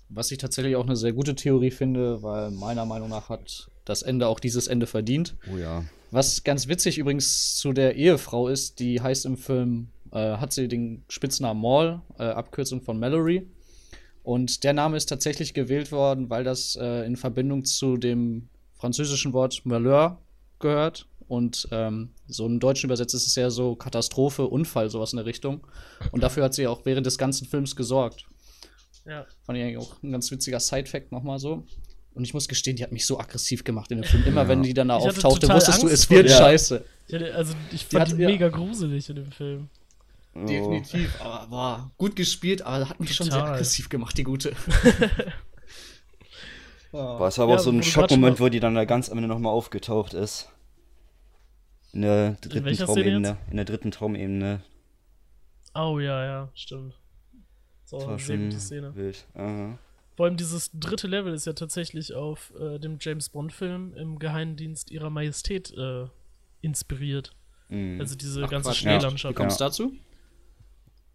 Was 0.09 0.33
ich 0.33 0.39
tatsächlich 0.39 0.75
auch 0.75 0.85
eine 0.85 0.97
sehr 0.97 1.13
gute 1.13 1.37
Theorie 1.37 1.71
finde, 1.71 2.23
weil 2.23 2.51
meiner 2.51 2.85
Meinung 2.85 3.09
nach 3.09 3.29
hat 3.29 3.71
das 3.85 4.03
Ende 4.03 4.27
auch 4.27 4.41
dieses 4.41 4.67
Ende 4.67 4.87
verdient. 4.87 5.37
Oh 5.53 5.57
ja. 5.57 5.85
Was 6.11 6.43
ganz 6.43 6.67
witzig 6.67 6.99
übrigens 6.99 7.55
zu 7.55 7.73
der 7.73 7.95
Ehefrau 7.95 8.49
ist, 8.49 8.81
die 8.81 9.01
heißt 9.01 9.25
im 9.27 9.37
Film, 9.37 9.91
äh, 10.11 10.37
hat 10.37 10.53
sie 10.53 10.67
den 10.67 11.05
Spitznamen 11.09 11.63
Maul, 11.63 12.03
äh, 12.19 12.25
Abkürzung 12.25 12.83
von 12.83 12.99
Mallory. 12.99 13.47
Und 14.25 14.65
der 14.65 14.73
Name 14.73 14.97
ist 14.97 15.07
tatsächlich 15.07 15.55
gewählt 15.55 15.93
worden, 15.93 16.29
weil 16.29 16.43
das 16.43 16.77
äh, 16.77 17.07
in 17.07 17.17
Verbindung 17.17 17.65
zu 17.65 17.97
dem 17.97 18.49
französischen 18.81 19.33
Wort 19.33 19.63
Malheur 19.65 20.19
gehört. 20.59 21.07
Und 21.29 21.69
ähm, 21.71 22.11
so 22.27 22.45
im 22.47 22.59
Deutschen 22.59 22.87
übersetzt 22.87 23.15
ist 23.15 23.27
es 23.27 23.37
ja 23.37 23.51
so 23.51 23.77
Katastrophe, 23.77 24.47
Unfall, 24.49 24.91
sowas 24.91 25.13
in 25.13 25.19
der 25.19 25.27
Richtung. 25.27 25.65
Und 26.11 26.23
dafür 26.25 26.43
hat 26.43 26.55
sie 26.55 26.67
auch 26.67 26.85
während 26.85 27.07
des 27.07 27.19
ganzen 27.19 27.47
Films 27.47 27.77
gesorgt. 27.77 28.27
Ja. 29.07 29.25
Fand 29.45 29.57
ich 29.59 29.65
eigentlich 29.65 29.79
auch 29.79 30.03
ein 30.03 30.11
ganz 30.11 30.31
witziger 30.33 30.59
Side-Fact 30.59 31.13
nochmal 31.13 31.39
so. 31.39 31.65
Und 32.15 32.25
ich 32.25 32.35
muss 32.35 32.49
gestehen, 32.49 32.75
die 32.77 32.83
hat 32.83 32.91
mich 32.91 33.07
so 33.07 33.21
aggressiv 33.21 33.63
gemacht 33.63 33.93
in 33.93 33.99
dem 34.03 34.05
Film. 34.11 34.25
Immer 34.27 34.49
wenn 34.49 34.65
die 34.65 34.75
dann 34.75 34.89
da 34.89 34.99
Ich 34.99 35.05
auftauchte, 35.05 35.43
total 35.43 35.57
wusstest 35.59 35.79
du, 35.83 35.87
Angst 35.87 35.95
es 35.95 36.05
vor 36.07 36.17
wird 36.17 36.29
der. 36.31 36.37
scheiße. 36.37 36.85
Ich 37.07 37.15
hatte, 37.15 37.35
also 37.35 37.55
ich 37.73 37.87
Die 37.87 37.97
fand 37.97 38.09
hat- 38.11 38.19
die 38.19 38.23
ja. 38.23 38.29
mega 38.29 38.49
gruselig 38.49 39.09
in 39.09 39.17
dem 39.17 39.31
Film. 39.31 39.69
Definitiv. 40.35 41.21
Aber 41.21 41.47
boah, 41.49 41.91
gut 41.97 42.17
gespielt, 42.17 42.63
aber 42.63 42.89
hat 42.89 42.99
mich 43.01 43.15
schon 43.15 43.27
sehr 43.27 43.39
Total. 43.39 43.55
aggressiv 43.55 43.89
gemacht, 43.89 44.17
die 44.19 44.25
gute. 44.25 44.53
Boah, 46.93 47.29
es 47.29 47.39
war 47.39 47.45
aber 47.45 47.53
Ja, 47.55 47.59
auch 47.59 47.63
so 47.63 47.71
wo 47.71 47.75
ein 47.77 47.81
du 47.81 47.87
Schockmoment, 47.87 48.41
wo 48.41 48.49
die 48.49 48.61
dann 48.61 48.75
da 48.75 48.85
ganz 48.85 49.11
am 49.11 49.19
Ende 49.19 49.29
nochmal 49.29 49.53
aufgetaucht 49.53 50.13
ist. 50.15 50.51
In 51.93 52.03
der 52.03 52.33
dritten 52.41 52.75
Szene 52.75 52.87
Traumebene. 52.87 53.37
In 53.51 53.57
der 53.57 53.65
dritten 53.65 53.91
Traumebene. 53.91 54.63
Oh 55.75 55.99
ja, 56.01 56.25
ja, 56.25 56.49
stimmt. 56.55 56.95
Das 57.83 57.93
ist 57.93 57.93
Das 57.93 58.07
war 58.07 58.19
schon 58.19 58.51
Szene. 58.53 58.95
wild. 58.95 59.27
Aha. 59.35 59.79
Vor 60.17 60.27
allem 60.27 60.37
dieses 60.37 60.71
dritte 60.75 61.07
Level 61.07 61.33
ist 61.33 61.47
ja 61.47 61.53
tatsächlich 61.53 62.15
auf 62.15 62.53
äh, 62.61 62.79
dem 62.79 62.99
James 63.01 63.29
Bond-Film 63.31 63.95
im 63.95 64.19
Geheimdienst 64.19 64.91
ihrer 64.91 65.11
Majestät 65.11 65.73
äh, 65.77 66.07
inspiriert. 66.61 67.33
Mhm. 67.69 68.01
Also 68.01 68.17
diese 68.17 68.45
Ach, 68.45 68.51
ganze 68.51 68.71
Quatsch, 68.71 68.83
ja. 68.83 68.91
Schneelandschaft. 68.99 69.33
Wie 69.33 69.37
kommt 69.37 69.53
es 69.53 69.57
dazu? 69.59 69.93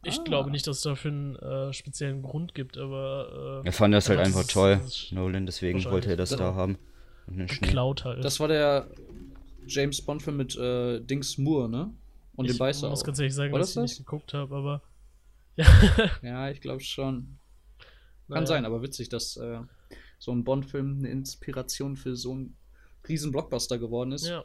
Ich 0.08 0.20
Ah. 0.20 0.24
glaube 0.24 0.52
nicht, 0.52 0.68
dass 0.68 0.78
es 0.78 0.84
dafür 0.84 1.12
einen 1.12 1.36
äh, 1.38 1.74
speziellen 1.74 2.22
Grund 2.22 2.54
gibt, 2.54 2.78
aber 2.78 3.62
äh, 3.64 3.68
Er 3.68 3.72
fand 3.74 3.94
das 3.94 4.08
halt 4.10 4.20
einfach 4.20 4.42
ist- 4.42 4.52
toll, 4.52 4.80
ist 4.86 5.12
Nolan, 5.12 5.46
deswegen 5.46 5.84
wollte 5.86 6.10
er 6.10 6.16
das 6.18 6.30
Genau. 6.30 6.44
da 6.52 6.56
haben. 6.56 6.78
Den 7.28 7.48
geklaut 7.48 8.06
halt. 8.06 8.24
Das 8.24 8.40
war 8.40 8.48
der 8.48 8.88
James 9.68 10.02
Bond-Film 10.02 10.38
mit 10.38 10.56
äh, 10.58 11.00
Dings 11.02 11.38
Moore, 11.40 11.68
ne? 11.70 11.92
Und 12.36 12.46
ich 12.46 12.52
dem 12.52 12.60
Beißer 12.60 12.90
muss 12.90 13.02
auch. 13.02 13.06
ganz 13.06 13.18
ehrlich 13.20 13.34
sagen, 13.34 13.52
War 13.52 13.60
dass 13.60 13.70
das 13.74 13.76
ich 13.78 13.82
das? 13.82 14.00
nicht 14.00 14.06
geguckt 14.06 14.34
habe, 14.36 14.56
aber 14.56 14.82
ja. 15.56 15.66
Ja, 16.22 16.50
ich 16.52 16.62
glaube 16.62 16.82
schon. 16.82 17.40
Kann 18.28 18.36
Naja. 18.44 18.46
sein, 18.46 18.66
aber 18.66 18.82
witzig, 18.84 19.10
dass 19.10 19.38
äh, 19.38 19.60
so 20.20 20.32
ein 20.32 20.44
Bond-Film 20.44 20.98
eine 21.00 21.10
Inspiration 21.10 21.96
für 21.96 22.16
so 22.16 22.32
einen 22.34 22.56
riesen 23.08 23.32
Blockbuster 23.32 23.78
geworden 23.80 24.12
ist. 24.12 24.28
Ja, 24.28 24.44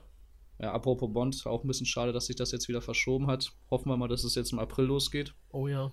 Ja, 0.60 0.72
apropos 0.72 1.10
Bond, 1.12 1.46
auch 1.46 1.64
ein 1.64 1.68
bisschen 1.68 1.86
schade, 1.86 2.12
dass 2.12 2.26
sich 2.26 2.36
das 2.36 2.52
jetzt 2.52 2.68
wieder 2.68 2.82
verschoben 2.82 3.26
hat. 3.28 3.50
Hoffen 3.70 3.88
wir 3.88 3.96
mal, 3.96 4.08
dass 4.08 4.24
es 4.24 4.34
jetzt 4.34 4.52
im 4.52 4.58
April 4.58 4.84
losgeht. 4.86 5.34
oh 5.52 5.66
ja. 5.68 5.90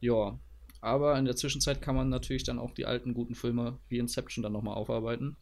Ja, 0.00 0.38
aber 0.82 1.18
in 1.18 1.24
der 1.24 1.36
Zwischenzeit 1.36 1.80
kann 1.80 1.96
man 1.96 2.08
natürlich 2.10 2.44
dann 2.44 2.58
auch 2.58 2.70
die 2.72 2.84
alten 2.84 3.14
guten 3.14 3.34
Filme 3.34 3.78
wie 3.88 3.98
Inception 3.98 4.42
dann 4.42 4.52
nochmal 4.52 4.74
aufarbeiten. 4.76 5.36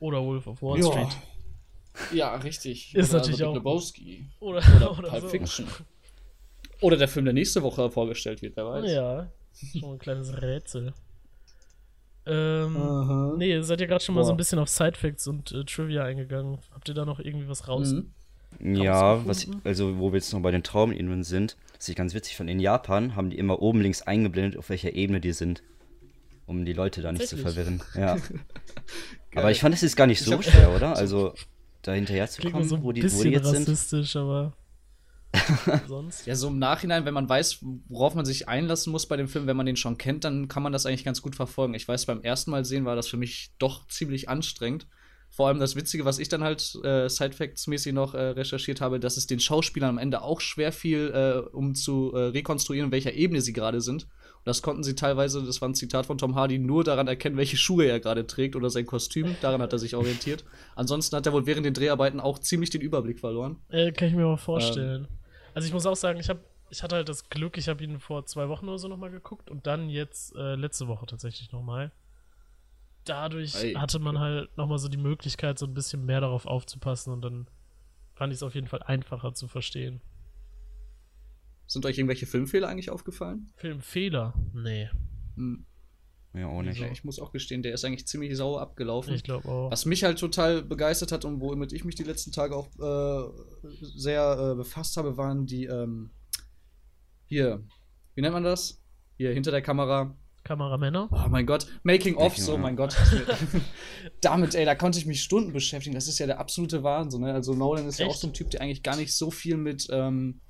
Oder 0.00 0.22
Wolf 0.22 0.46
of 0.48 0.60
Wall 0.62 0.78
Ja. 0.80 0.90
Street. 0.90 1.16
Ja, 2.12 2.34
richtig. 2.36 2.94
Ist 2.94 3.10
Oder 3.10 3.18
natürlich 3.18 3.38
The 3.38 3.44
auch. 3.44 3.54
Lebowski. 3.54 4.26
Oder, 4.40 4.58
Oder, 4.76 4.90
oder, 4.98 5.08
Pulp 5.10 5.22
so. 5.22 5.28
Fiction. 5.28 5.66
Oder 6.80 6.96
der 6.96 7.08
Film, 7.08 7.24
der 7.24 7.34
nächste 7.34 7.62
Woche 7.62 7.90
vorgestellt 7.90 8.42
wird, 8.42 8.56
wer 8.56 8.66
weiß. 8.66 8.90
Ja, 8.92 9.32
schon 9.80 9.92
ein 9.94 9.98
kleines 9.98 10.40
Rätsel. 10.42 10.92
Ähm, 12.28 12.76
Aha. 12.76 13.34
nee, 13.38 13.50
ihr 13.50 13.64
seid 13.64 13.80
ja 13.80 13.86
gerade 13.86 14.04
schon 14.04 14.14
mal 14.14 14.24
so 14.24 14.32
ein 14.32 14.36
bisschen 14.36 14.58
auf 14.58 14.68
Sidefacts 14.68 15.26
und 15.26 15.52
äh, 15.52 15.64
Trivia 15.64 16.04
eingegangen. 16.04 16.58
Habt 16.74 16.88
ihr 16.88 16.94
da 16.94 17.04
noch 17.04 17.20
irgendwie 17.20 17.48
was 17.48 17.68
raus? 17.68 17.92
Mhm. 17.92 18.12
Ja, 18.60 19.18
was, 19.26 19.38
rausgefunden? 19.38 19.60
also 19.64 19.98
wo 19.98 20.10
wir 20.12 20.16
jetzt 20.18 20.32
noch 20.32 20.40
bei 20.40 20.50
den 20.50 20.62
Traumebenen 20.62 21.22
sind, 21.22 21.56
was 21.76 21.88
ich 21.88 21.96
ganz 21.96 22.14
witzig 22.14 22.36
fand, 22.36 22.50
in 22.50 22.60
Japan 22.60 23.14
haben 23.14 23.30
die 23.30 23.38
immer 23.38 23.62
oben 23.62 23.80
links 23.80 24.02
eingeblendet, 24.02 24.58
auf 24.58 24.68
welcher 24.68 24.94
Ebene 24.94 25.20
die 25.20 25.32
sind. 25.32 25.62
Um 26.46 26.64
die 26.64 26.72
Leute 26.72 27.02
da 27.02 27.12
nicht 27.12 27.28
zu 27.28 27.36
verwirren. 27.36 27.82
Ja. 27.94 28.16
Aber 29.34 29.50
ich 29.50 29.60
fand, 29.60 29.74
das 29.74 29.82
ist 29.82 29.96
gar 29.96 30.06
nicht 30.06 30.20
Ich 30.20 30.26
so 30.26 30.40
schwer, 30.40 30.74
oder? 30.74 30.96
Also 30.96 31.34
da 31.82 31.92
hinterher 31.92 32.26
zu 32.28 32.42
kommen, 32.50 32.64
so 32.66 32.82
wo, 32.82 32.92
die, 32.92 33.02
wo 33.02 33.04
bisschen 33.04 33.24
die 33.24 33.30
jetzt 33.30 33.46
sind. 33.50 33.68
rassistisch, 33.68 34.16
aber 34.16 34.54
sonst. 35.86 36.26
Ja, 36.26 36.34
so 36.34 36.48
im 36.48 36.58
Nachhinein, 36.58 37.04
wenn 37.04 37.14
man 37.14 37.28
weiß, 37.28 37.58
worauf 37.88 38.14
man 38.14 38.24
sich 38.24 38.48
einlassen 38.48 38.90
muss 38.90 39.06
bei 39.06 39.16
dem 39.16 39.28
Film, 39.28 39.46
wenn 39.46 39.56
man 39.56 39.66
den 39.66 39.76
schon 39.76 39.98
kennt, 39.98 40.24
dann 40.24 40.48
kann 40.48 40.62
man 40.62 40.72
das 40.72 40.86
eigentlich 40.86 41.04
ganz 41.04 41.22
gut 41.22 41.36
verfolgen. 41.36 41.74
Ich 41.74 41.86
weiß, 41.86 42.06
beim 42.06 42.22
ersten 42.22 42.50
Mal 42.50 42.64
sehen 42.64 42.84
war 42.84 42.96
das 42.96 43.08
für 43.08 43.16
mich 43.16 43.50
doch 43.58 43.86
ziemlich 43.88 44.28
anstrengend. 44.28 44.86
Vor 45.30 45.48
allem 45.48 45.60
das 45.60 45.76
Witzige, 45.76 46.04
was 46.04 46.18
ich 46.18 46.28
dann 46.28 46.42
halt 46.42 46.74
äh, 46.82 47.08
Sidefacts-mäßig 47.08 47.92
noch 47.92 48.14
äh, 48.14 48.18
recherchiert 48.18 48.80
habe, 48.80 48.98
dass 48.98 49.18
es 49.18 49.26
den 49.26 49.40
Schauspielern 49.40 49.90
am 49.90 49.98
Ende 49.98 50.22
auch 50.22 50.40
schwer 50.40 50.72
fiel, 50.72 51.12
äh, 51.14 51.48
um 51.54 51.74
zu 51.74 52.12
äh, 52.14 52.28
rekonstruieren, 52.28 52.88
in 52.88 52.92
welcher 52.92 53.12
Ebene 53.12 53.42
sie 53.42 53.52
gerade 53.52 53.80
sind. 53.80 54.06
Und 54.38 54.46
das 54.46 54.62
konnten 54.62 54.82
sie 54.82 54.94
teilweise, 54.94 55.42
das 55.44 55.60
war 55.60 55.68
ein 55.68 55.74
Zitat 55.74 56.06
von 56.06 56.18
Tom 56.18 56.34
Hardy, 56.34 56.58
nur 56.58 56.84
daran 56.84 57.08
erkennen, 57.08 57.36
welche 57.36 57.56
Schuhe 57.56 57.86
er 57.86 58.00
gerade 58.00 58.26
trägt 58.26 58.56
oder 58.56 58.70
sein 58.70 58.86
Kostüm. 58.86 59.36
Daran 59.40 59.60
hat 59.60 59.72
er 59.72 59.78
sich 59.78 59.94
orientiert. 59.94 60.44
Ansonsten 60.76 61.16
hat 61.16 61.26
er 61.26 61.32
wohl 61.32 61.46
während 61.46 61.66
den 61.66 61.74
Dreharbeiten 61.74 62.20
auch 62.20 62.38
ziemlich 62.38 62.70
den 62.70 62.80
Überblick 62.80 63.20
verloren. 63.20 63.56
Äh, 63.68 63.92
kann 63.92 64.08
ich 64.08 64.14
mir 64.14 64.24
mal 64.24 64.36
vorstellen. 64.36 65.08
also 65.54 65.66
ich 65.66 65.72
muss 65.72 65.86
auch 65.86 65.96
sagen, 65.96 66.20
ich, 66.20 66.28
hab, 66.28 66.38
ich 66.70 66.82
hatte 66.82 66.96
halt 66.96 67.08
das 67.08 67.28
Glück, 67.28 67.58
ich 67.58 67.68
habe 67.68 67.82
ihn 67.82 67.98
vor 67.98 68.26
zwei 68.26 68.48
Wochen 68.48 68.68
oder 68.68 68.78
so 68.78 68.88
nochmal 68.88 69.10
geguckt 69.10 69.50
und 69.50 69.66
dann 69.66 69.88
jetzt 69.88 70.34
äh, 70.36 70.54
letzte 70.54 70.88
Woche 70.88 71.06
tatsächlich 71.06 71.52
nochmal. 71.52 71.92
Dadurch 73.04 73.56
Ei. 73.56 73.74
hatte 73.74 73.98
man 73.98 74.18
halt 74.18 74.56
nochmal 74.56 74.78
so 74.78 74.88
die 74.88 74.98
Möglichkeit, 74.98 75.58
so 75.58 75.66
ein 75.66 75.74
bisschen 75.74 76.04
mehr 76.04 76.20
darauf 76.20 76.46
aufzupassen 76.46 77.12
und 77.12 77.22
dann 77.22 77.48
fand 78.14 78.32
ich 78.32 78.38
es 78.38 78.42
auf 78.42 78.54
jeden 78.54 78.66
Fall 78.66 78.82
einfacher 78.82 79.32
zu 79.32 79.48
verstehen. 79.48 80.00
Sind 81.68 81.84
euch 81.86 81.98
irgendwelche 81.98 82.26
Filmfehler 82.26 82.66
eigentlich 82.68 82.90
aufgefallen? 82.90 83.52
Filmfehler? 83.56 84.34
Nee, 84.54 84.88
Hm. 85.36 85.64
Ja, 86.34 86.46
auch 86.46 86.62
nicht. 86.62 86.78
Ja, 86.80 86.88
ich 86.90 87.04
muss 87.04 87.18
auch 87.18 87.32
gestehen, 87.32 87.62
der 87.62 87.72
ist 87.72 87.84
eigentlich 87.84 88.06
ziemlich 88.06 88.36
sauer 88.36 88.60
abgelaufen. 88.60 89.14
ich 89.14 89.22
glaube 89.22 89.48
auch. 89.48 89.70
Was 89.70 89.86
mich 89.86 90.04
halt 90.04 90.18
total 90.18 90.62
begeistert 90.62 91.10
hat 91.10 91.24
und 91.24 91.40
womit 91.40 91.72
ich 91.72 91.84
mich 91.84 91.94
die 91.94 92.04
letzten 92.04 92.32
Tage 92.32 92.54
auch 92.54 92.68
äh, 92.78 93.68
sehr 93.96 94.52
äh, 94.52 94.54
befasst 94.54 94.96
habe, 94.96 95.16
waren 95.16 95.46
die, 95.46 95.64
ähm, 95.64 96.10
hier, 97.26 97.64
wie 98.14 98.20
nennt 98.20 98.34
man 98.34 98.44
das? 98.44 98.82
Hier, 99.16 99.32
hinter 99.32 99.50
der 99.50 99.62
Kamera. 99.62 100.16
Kameramänner? 100.44 101.08
Oh 101.10 101.28
mein 101.28 101.46
Gott, 101.46 101.66
Making 101.82 102.16
of, 102.16 102.36
so 102.36 102.56
mein 102.56 102.76
Gott. 102.76 102.96
Damit, 104.20 104.54
ey, 104.54 104.64
da 104.64 104.74
konnte 104.74 104.98
ich 104.98 105.06
mich 105.06 105.22
Stunden 105.22 105.52
beschäftigen. 105.52 105.94
Das 105.94 106.08
ist 106.08 106.18
ja 106.18 106.26
der 106.26 106.38
absolute 106.40 106.82
Wahnsinn. 106.82 107.22
Ne? 107.22 107.32
Also 107.32 107.54
Nolan 107.54 107.86
ist 107.86 107.98
ja 107.98 108.06
auch 108.06 108.10
Echt? 108.12 108.20
so 108.20 108.28
ein 108.28 108.34
Typ, 108.34 108.50
der 108.50 108.60
eigentlich 108.60 108.82
gar 108.82 108.96
nicht 108.96 109.12
so 109.12 109.30
viel 109.30 109.56
mit 109.56 109.88
ähm, 109.90 110.40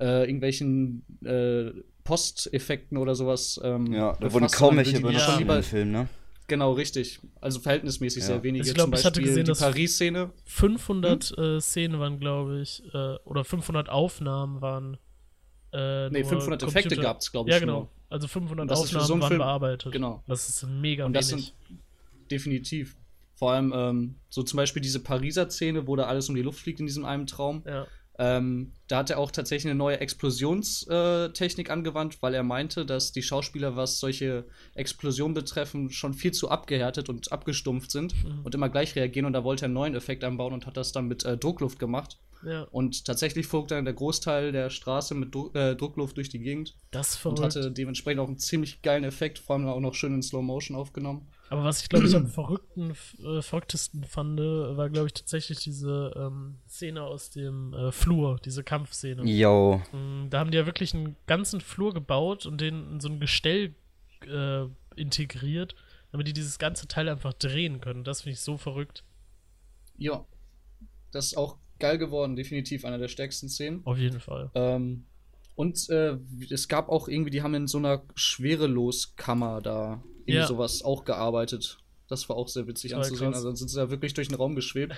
äh, 0.00 0.22
irgendwelchen 0.24 1.02
äh, 1.24 1.70
Posteffekten 2.04 2.96
oder 2.98 3.14
sowas. 3.14 3.60
Ähm, 3.62 3.92
Ja, 3.92 4.16
da 4.20 4.32
wurden 4.32 4.46
kaum 4.48 4.76
welche 4.76 5.00
benutzt 5.00 5.38
lieber 5.38 5.54
dem 5.54 5.62
Film, 5.62 5.90
ne? 5.92 6.08
Genau, 6.46 6.72
richtig. 6.72 7.20
Also 7.42 7.60
verhältnismäßig 7.60 8.22
Ja. 8.22 8.26
sehr 8.28 8.42
wenige. 8.42 8.66
Ich 8.66 8.72
glaub, 8.74 8.86
Zum 8.86 8.94
ich 8.94 9.00
hatte 9.04 9.20
Beispiel 9.20 9.26
gesehen, 9.28 9.44
die 9.44 9.48
dass- 9.50 9.58
Paris-Szene. 9.60 10.30
500 10.46 11.24
Hm? 11.36 11.44
äh, 11.44 11.60
Szenen 11.60 12.00
waren, 12.00 12.18
glaube 12.18 12.60
ich, 12.62 12.82
äh, 12.94 13.16
oder 13.24 13.44
500 13.44 13.90
Aufnahmen 13.90 14.62
waren. 14.62 14.96
Äh, 15.74 16.08
Nee, 16.08 16.20
nur 16.20 16.28
500 16.30 16.62
Effekte 16.62 16.88
Computer- 16.88 17.02
gab's, 17.02 17.30
glaube 17.30 17.50
ich, 17.50 17.54
Ja, 17.54 17.60
genau. 17.60 17.80
nur. 17.80 17.88
Also 18.08 18.26
500 18.28 18.62
Und 18.62 18.70
das 18.70 18.82
ist 18.84 18.90
für 18.92 18.96
Aufnahmen 19.00 19.06
so 19.08 19.20
waren 19.20 19.28
Film- 19.28 19.38
bearbeitet. 19.40 19.92
genau. 19.92 20.22
Das 20.26 20.48
ist 20.48 20.66
mega 20.66 21.04
Und 21.04 21.12
das 21.12 21.30
wenig. 21.30 21.52
sind 21.68 21.78
definitiv. 22.30 22.96
Vor 23.34 23.52
allem 23.52 23.72
ähm, 23.76 24.14
so 24.30 24.42
zum 24.42 24.56
Beispiel 24.56 24.80
diese 24.82 25.00
Pariser 25.00 25.48
Szene, 25.50 25.86
wo 25.86 25.94
da 25.96 26.04
alles 26.04 26.28
um 26.30 26.34
die 26.34 26.42
Luft 26.42 26.60
fliegt 26.60 26.80
in 26.80 26.86
diesem 26.86 27.04
einen 27.04 27.26
Traum. 27.26 27.62
ja. 27.66 27.86
Ähm, 28.20 28.72
da 28.88 28.98
hat 28.98 29.10
er 29.10 29.18
auch 29.18 29.30
tatsächlich 29.30 29.70
eine 29.70 29.78
neue 29.78 30.00
Explosionstechnik 30.00 31.70
angewandt, 31.70 32.18
weil 32.22 32.34
er 32.34 32.42
meinte, 32.42 32.84
dass 32.84 33.12
die 33.12 33.22
Schauspieler, 33.22 33.76
was 33.76 34.00
solche 34.00 34.44
Explosionen 34.74 35.34
betreffen, 35.34 35.90
schon 35.90 36.14
viel 36.14 36.32
zu 36.32 36.50
abgehärtet 36.50 37.08
und 37.08 37.30
abgestumpft 37.32 37.90
sind 37.90 38.14
Mhm. 38.24 38.40
und 38.44 38.54
immer 38.54 38.68
gleich 38.68 38.96
reagieren. 38.96 39.26
Und 39.26 39.32
da 39.34 39.44
wollte 39.44 39.64
er 39.64 39.66
einen 39.66 39.74
neuen 39.74 39.94
Effekt 39.94 40.24
anbauen 40.24 40.52
und 40.52 40.66
hat 40.66 40.76
das 40.76 40.92
dann 40.92 41.06
mit 41.08 41.24
äh, 41.24 41.36
Druckluft 41.36 41.78
gemacht. 41.78 42.18
ja, 42.44 42.62
Und 42.70 43.04
tatsächlich 43.04 43.46
flog 43.46 43.68
dann 43.68 43.84
der 43.84 43.94
Großteil 43.94 44.52
der 44.52 44.70
Straße 44.70 45.14
mit 45.14 45.34
Dru 45.34 45.50
äh, 45.54 45.74
Druckluft 45.76 46.16
durch 46.16 46.28
die 46.28 46.38
Gegend 46.38 46.74
das 46.90 47.08
ist 47.10 47.26
und 47.26 47.36
verrückt. 47.38 47.56
hatte 47.56 47.70
dementsprechend 47.72 48.20
auch 48.20 48.28
einen 48.28 48.38
ziemlich 48.38 48.82
geilen 48.82 49.04
Effekt, 49.04 49.38
vor 49.38 49.56
allem 49.56 49.66
auch 49.66 49.80
noch 49.80 49.94
schön 49.94 50.14
in 50.14 50.22
Slow 50.22 50.42
Motion 50.42 50.76
aufgenommen. 50.76 51.28
Aber 51.50 51.64
was 51.64 51.82
ich, 51.82 51.88
glaube 51.88 52.06
ich, 52.06 52.14
am 52.14 52.26
verrückten, 52.28 52.90
äh, 53.24 53.42
verrücktesten 53.42 54.04
fand, 54.04 54.38
war, 54.38 54.90
glaube 54.90 55.06
ich, 55.06 55.14
tatsächlich 55.14 55.60
diese 55.60 56.12
ähm, 56.16 56.58
Szene 56.68 57.02
aus 57.02 57.30
dem 57.30 57.72
äh, 57.74 57.92
Flur, 57.92 58.38
diese 58.44 58.64
Kampfszene. 58.64 59.24
Yo. 59.24 59.80
Mm, 59.92 60.28
Da 60.30 60.40
haben 60.40 60.50
die 60.50 60.58
ja 60.58 60.66
wirklich 60.66 60.94
einen 60.94 61.16
ganzen 61.26 61.60
Flur 61.60 61.94
gebaut 61.94 62.46
und 62.46 62.60
den 62.60 62.92
in 62.92 63.00
so 63.00 63.08
ein 63.08 63.20
Gestell 63.20 63.74
äh, 64.26 64.64
integriert, 64.96 65.74
damit 66.12 66.26
die 66.26 66.32
dieses 66.32 66.58
ganze 66.58 66.86
Teil 66.88 67.08
einfach 67.08 67.32
drehen 67.32 67.80
können. 67.80 68.04
Das 68.04 68.22
finde 68.22 68.34
ich 68.34 68.40
so 68.40 68.56
verrückt. 68.56 69.04
Ja, 69.96 70.24
das 71.12 71.26
ist 71.26 71.36
auch 71.36 71.58
geil 71.78 71.98
geworden, 71.98 72.36
definitiv 72.36 72.84
einer 72.84 72.98
der 72.98 73.08
stärksten 73.08 73.48
Szenen. 73.48 73.82
Auf 73.84 73.98
jeden 73.98 74.20
Fall. 74.20 74.50
Ähm, 74.54 75.06
und 75.54 75.88
äh, 75.90 76.18
es 76.50 76.68
gab 76.68 76.88
auch 76.88 77.08
irgendwie, 77.08 77.30
die 77.30 77.42
haben 77.42 77.54
in 77.54 77.66
so 77.66 77.78
einer 77.78 78.02
Schwereloskammer 78.14 79.60
da 79.60 80.02
irgendwie 80.28 80.40
Ja. 80.40 80.46
sowas 80.46 80.82
auch 80.82 81.04
gearbeitet. 81.04 81.78
Das 82.08 82.28
war 82.28 82.36
auch 82.36 82.48
sehr 82.48 82.66
witzig 82.66 82.92
Total 82.92 83.04
anzusehen. 83.04 83.30
krass. 83.32 83.36
Also 83.38 83.48
dann 83.48 83.56
sind 83.56 83.68
sie 83.68 83.76
da 83.76 83.90
wirklich 83.90 84.14
durch 84.14 84.28
den 84.28 84.36
Raum 84.36 84.54
geschwebt. 84.54 84.94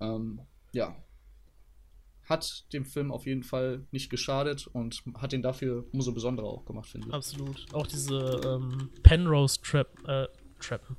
ähm, 0.00 0.40
ja. 0.72 0.94
Hat 2.24 2.70
dem 2.74 2.84
Film 2.84 3.10
auf 3.10 3.24
jeden 3.24 3.42
Fall 3.42 3.86
nicht 3.90 4.10
geschadet 4.10 4.66
und 4.66 5.02
hat 5.16 5.32
ihn 5.32 5.40
dafür 5.40 5.86
umso 5.92 6.12
besonderer 6.12 6.46
auch 6.48 6.66
gemacht, 6.66 6.86
finde 6.88 7.08
ich. 7.08 7.14
Absolut. 7.14 7.66
Auch 7.72 7.86
diese 7.86 8.18
ähm, 8.44 8.90
Penrose 9.02 9.58
Trap, 9.62 9.88
äh, 10.06 10.28
Treppen. 10.60 10.96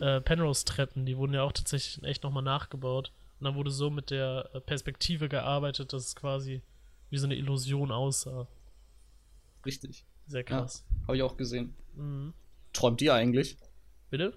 Äh, 0.00 0.22
Penrose 0.22 0.64
Treppen, 0.64 1.04
die 1.04 1.18
wurden 1.18 1.34
ja 1.34 1.42
auch 1.42 1.52
tatsächlich 1.52 2.02
echt 2.04 2.22
nochmal 2.22 2.42
nachgebaut. 2.42 3.12
Und 3.38 3.44
dann 3.44 3.54
wurde 3.54 3.70
so 3.70 3.90
mit 3.90 4.10
der 4.10 4.48
äh, 4.54 4.60
Perspektive 4.60 5.28
gearbeitet, 5.28 5.92
dass 5.92 6.06
es 6.06 6.16
quasi 6.16 6.62
wie 7.10 7.18
so 7.18 7.26
eine 7.26 7.34
Illusion 7.36 7.90
aussah. 7.92 8.46
Richtig. 9.66 10.06
Sehr 10.26 10.44
krass. 10.44 10.86
Habe 11.06 11.16
ich 11.18 11.22
auch 11.22 11.36
gesehen. 11.36 11.74
Mhm. 11.94 12.32
Träumt 12.72 13.02
ihr 13.02 13.14
eigentlich? 13.14 13.56
Bitte? 14.10 14.34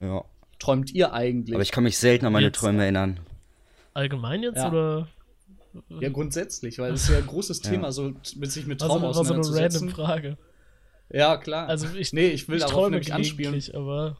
Ja. 0.00 0.24
Träumt 0.58 0.90
ihr 0.94 1.12
eigentlich? 1.12 1.54
Aber 1.54 1.62
ich 1.62 1.72
kann 1.72 1.84
mich 1.84 1.98
selten 1.98 2.26
an 2.26 2.32
meine 2.32 2.46
Jetzt- 2.46 2.58
Träume 2.58 2.82
erinnern. 2.82 3.20
Allgemein 3.94 4.42
jetzt 4.42 4.56
Ja. 4.56 4.68
oder? 4.68 5.08
ja, 6.00 6.08
grundsätzlich, 6.08 6.78
weil 6.78 6.92
es 6.94 7.02
ist 7.04 7.10
ja 7.10 7.18
ein 7.18 7.26
großes 7.26 7.62
Ja. 7.64 7.70
Thema, 7.70 7.92
so 7.92 8.12
mit 8.36 8.50
sich 8.52 8.66
mit 8.66 8.82
Also, 8.82 8.92
Traum 8.94 9.02
war 9.02 9.12
so 9.14 9.20
eine 9.20 9.28
random 9.30 9.40
auseinanderzusetzen. 9.40 9.90
Frage. 9.90 10.38
Ja, 11.12 11.36
klar. 11.36 11.68
Also 11.68 11.86
ich, 11.96 12.12
nee, 12.12 12.28
ich 12.28 12.48
will 12.48 12.56
ich 12.56 12.62
darauf 12.62 12.74
träume 12.74 12.90
nämlich 12.92 13.12
anspielen. 13.12 13.62
aber 13.74 14.16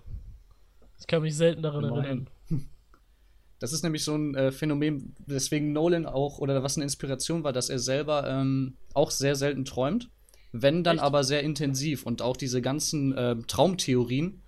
ich 1.01 1.07
kann 1.07 1.23
mich 1.23 1.37
selten 1.37 1.63
daran 1.63 1.83
Nein. 1.85 1.93
erinnern. 1.95 2.31
Das 3.59 3.73
ist 3.73 3.83
nämlich 3.83 4.05
so 4.05 4.15
ein 4.15 4.35
äh, 4.35 4.53
Phänomen, 4.53 5.15
weswegen 5.27 5.73
Nolan 5.73 6.05
auch, 6.05 6.39
oder 6.41 6.63
was 6.63 6.77
eine 6.77 6.85
Inspiration 6.85 7.43
war, 7.43 7.55
dass 7.55 7.71
er 7.71 7.79
selber 7.79 8.29
ähm, 8.29 8.77
auch 8.93 9.11
sehr 9.11 9.35
selten 9.35 9.65
träumt. 9.65 10.11
Wenn 10.63 10.85
dann 10.85 10.97
Echt? 10.97 11.05
aber 11.05 11.25
sehr 11.25 11.43
intensiv. 11.43 12.05
Und 12.05 12.23
auch 12.23 12.37
diese 12.37 12.63
ganzen 12.63 13.13
äh, 13.17 13.37
Traumtheorien, 13.47 14.43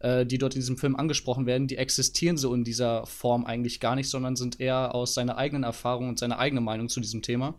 äh, 0.00 0.26
die 0.26 0.38
dort 0.38 0.54
in 0.54 0.60
diesem 0.60 0.78
Film 0.78 0.96
angesprochen 0.96 1.46
werden, 1.46 1.68
die 1.68 1.76
existieren 1.76 2.36
so 2.36 2.54
in 2.54 2.64
dieser 2.64 3.06
Form 3.06 3.44
eigentlich 3.44 3.80
gar 3.80 3.94
nicht, 3.94 4.08
sondern 4.08 4.36
sind 4.36 4.60
eher 4.60 4.94
aus 4.94 5.14
seiner 5.14 5.36
eigenen 5.36 5.64
Erfahrung 5.64 6.08
und 6.08 6.18
seiner 6.18 6.38
eigenen 6.38 6.64
Meinung 6.64 6.88
zu 6.88 7.00
diesem 7.00 7.22
Thema. 7.22 7.54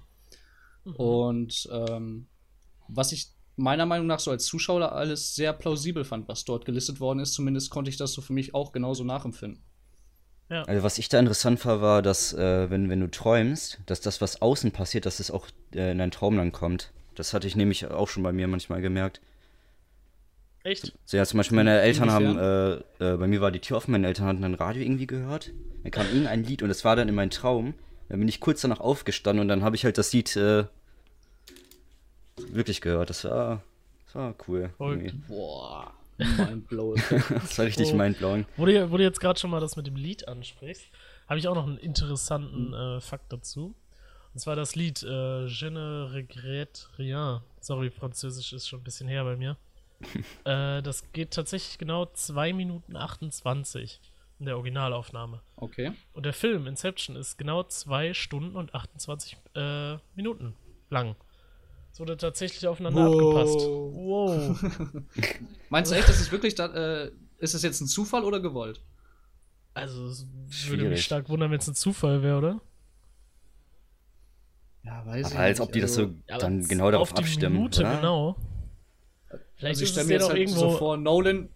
Und 0.97 1.69
ähm, 1.71 2.27
was 2.87 3.11
ich 3.11 3.27
meiner 3.55 3.85
Meinung 3.85 4.07
nach 4.07 4.19
so 4.19 4.31
als 4.31 4.45
Zuschauer 4.45 4.91
alles 4.91 5.35
sehr 5.35 5.53
plausibel 5.53 6.03
fand, 6.03 6.27
was 6.27 6.43
dort 6.43 6.65
gelistet 6.65 6.99
worden 6.99 7.19
ist, 7.19 7.33
zumindest 7.33 7.69
konnte 7.69 7.89
ich 7.89 7.97
das 7.97 8.13
so 8.13 8.21
für 8.21 8.33
mich 8.33 8.53
auch 8.53 8.71
genauso 8.71 9.03
nachempfinden. 9.03 9.63
Also 10.67 10.83
was 10.83 10.97
ich 10.97 11.09
da 11.09 11.19
interessant 11.19 11.65
war, 11.65 11.81
war, 11.81 12.01
dass 12.01 12.33
äh, 12.33 12.69
wenn, 12.69 12.89
wenn 12.89 12.99
du 12.99 13.09
träumst, 13.09 13.79
dass 13.85 14.01
das, 14.01 14.21
was 14.21 14.41
außen 14.41 14.71
passiert, 14.71 15.05
dass 15.05 15.19
es 15.19 15.31
auch 15.31 15.47
äh, 15.73 15.91
in 15.91 15.97
deinen 15.97 16.11
Traum 16.11 16.37
dann 16.37 16.51
kommt. 16.51 16.91
Das 17.15 17.33
hatte 17.33 17.47
ich 17.47 17.55
nämlich 17.55 17.85
auch 17.89 18.07
schon 18.09 18.23
bei 18.23 18.31
mir 18.31 18.47
manchmal 18.47 18.81
gemerkt. 18.81 19.21
Echt? 20.63 20.93
So, 21.05 21.17
ja, 21.17 21.25
zum 21.25 21.37
Beispiel 21.37 21.57
meine 21.57 21.81
Eltern 21.81 22.09
haben, 22.09 22.37
äh, 22.37 22.73
äh, 23.13 23.17
bei 23.17 23.27
mir 23.27 23.41
war 23.41 23.51
die 23.51 23.59
Tür 23.59 23.77
offen, 23.77 23.91
meine 23.91 24.07
Eltern 24.07 24.27
hatten 24.27 24.43
ein 24.45 24.53
Radio 24.53 24.81
irgendwie 24.81 25.07
gehört. 25.07 25.51
Dann 25.83 25.91
kam 25.91 26.05
irgendein 26.07 26.43
Lied 26.45 26.63
und 26.63 26.69
es 26.69 26.85
war 26.85 26.95
dann 26.95 27.09
in 27.09 27.15
meinem 27.15 27.31
Traum. 27.31 27.73
Dann 28.09 28.19
bin 28.19 28.27
ich 28.29 28.39
kurz 28.39 28.61
danach 28.61 28.79
aufgestanden 28.79 29.41
und 29.41 29.47
dann 29.49 29.63
habe 29.63 29.75
ich 29.75 29.83
halt 29.83 29.97
das 29.97 30.13
Lied 30.13 30.35
äh, 30.37 30.63
wirklich 32.37 32.79
gehört. 32.81 33.09
Das 33.09 33.25
war, 33.25 33.61
das 34.05 34.15
war 34.15 34.35
cool. 34.47 34.69
Boah, 35.27 35.91
mindblowing. 36.17 37.01
Das 37.29 37.57
war 37.57 37.65
richtig 37.65 37.91
Oh. 37.91 37.95
mindblowing. 37.95 38.45
Wo 38.57 38.65
du, 38.65 38.91
wo 38.91 38.97
du 38.97 39.03
jetzt 39.03 39.19
gerade 39.19 39.39
schon 39.39 39.49
mal 39.51 39.59
das 39.59 39.75
mit 39.75 39.85
dem 39.87 39.95
Lied 39.97 40.27
ansprichst, 40.27 40.85
habe 41.27 41.39
ich 41.39 41.47
auch 41.47 41.55
noch 41.55 41.67
einen 41.67 41.77
interessanten 41.77 42.73
äh, 42.73 43.01
Fakt 43.01 43.31
dazu. 43.33 43.73
Und 44.33 44.39
zwar 44.39 44.55
das 44.55 44.75
Lied 44.75 45.03
äh, 45.03 45.45
Je 45.45 45.69
ne 45.69 46.09
regrette 46.11 46.87
rien. 46.97 47.41
Sorry, 47.59 47.91
Französisch 47.91 48.53
ist 48.53 48.67
schon 48.67 48.79
ein 48.79 48.83
bisschen 48.83 49.07
her 49.07 49.23
bei 49.23 49.35
mir. 49.35 49.57
äh, 50.45 50.81
das 50.81 51.11
geht 51.13 51.31
tatsächlich 51.31 51.77
genau 51.77 52.05
2 52.05 52.53
Minuten 52.53 52.95
28 52.95 54.01
in 54.39 54.47
der 54.47 54.55
Originalaufnahme. 54.55 55.41
Okay. 55.55 55.91
Und 56.13 56.25
der 56.25 56.33
Film 56.33 56.67
Inception 56.67 57.15
ist 57.15 57.37
genau 57.37 57.63
2 57.63 58.13
Stunden 58.13 58.55
und 58.55 58.73
28 58.73 59.37
äh, 59.55 59.97
Minuten 60.15 60.55
lang. 60.89 61.15
Es 61.91 61.99
wurde 61.99 62.17
tatsächlich 62.17 62.67
aufeinander 62.67 63.05
abgepasst. 63.05 63.59
Wow. 63.59 64.59
Meinst 65.69 65.91
du 65.91 65.95
echt, 65.95 66.09
das 66.09 66.19
ist 66.19 66.31
wirklich, 66.31 66.55
da, 66.55 66.65
äh, 66.73 67.11
ist 67.37 67.53
das 67.53 67.61
jetzt 67.61 67.81
ein 67.81 67.87
Zufall 67.87 68.23
oder 68.23 68.39
gewollt? 68.39 68.81
Also, 69.75 70.07
es 70.07 70.25
würde 70.67 70.85
mich 70.85 71.03
stark 71.03 71.29
wundern, 71.29 71.51
wenn 71.51 71.59
es 71.59 71.67
ein 71.67 71.75
Zufall 71.75 72.23
wäre, 72.23 72.37
oder? 72.37 72.61
Ja, 74.85 75.05
weiß 75.05 75.31
Aber 75.31 75.39
als 75.39 75.59
ob 75.61 75.71
die 75.71 75.79
das 75.81 75.93
so 75.95 76.01
Ja, 76.01 76.09
aber 76.35 76.37
dann 76.39 76.63
genau 76.67 76.91
darauf 76.91 77.09
auf 77.11 77.13
die 77.13 77.21
abstimmen. 77.23 77.55
Minute, 77.55 77.81
oder? 77.81 77.95
genau. 77.95 78.35
Vielleicht 79.55 79.63
Also 79.63 79.81
ich 79.81 79.83
ist 79.83 79.89
stelle 79.91 80.01
es 80.03 80.07
mir 80.07 80.13
ja 80.13 80.19
jetzt 80.19 80.23
doch 80.23 80.29
halt 80.29 80.39
irgendwo. 80.41 80.59
so 80.71 80.77
vor, 80.77 80.97
Nolan. 80.97 81.49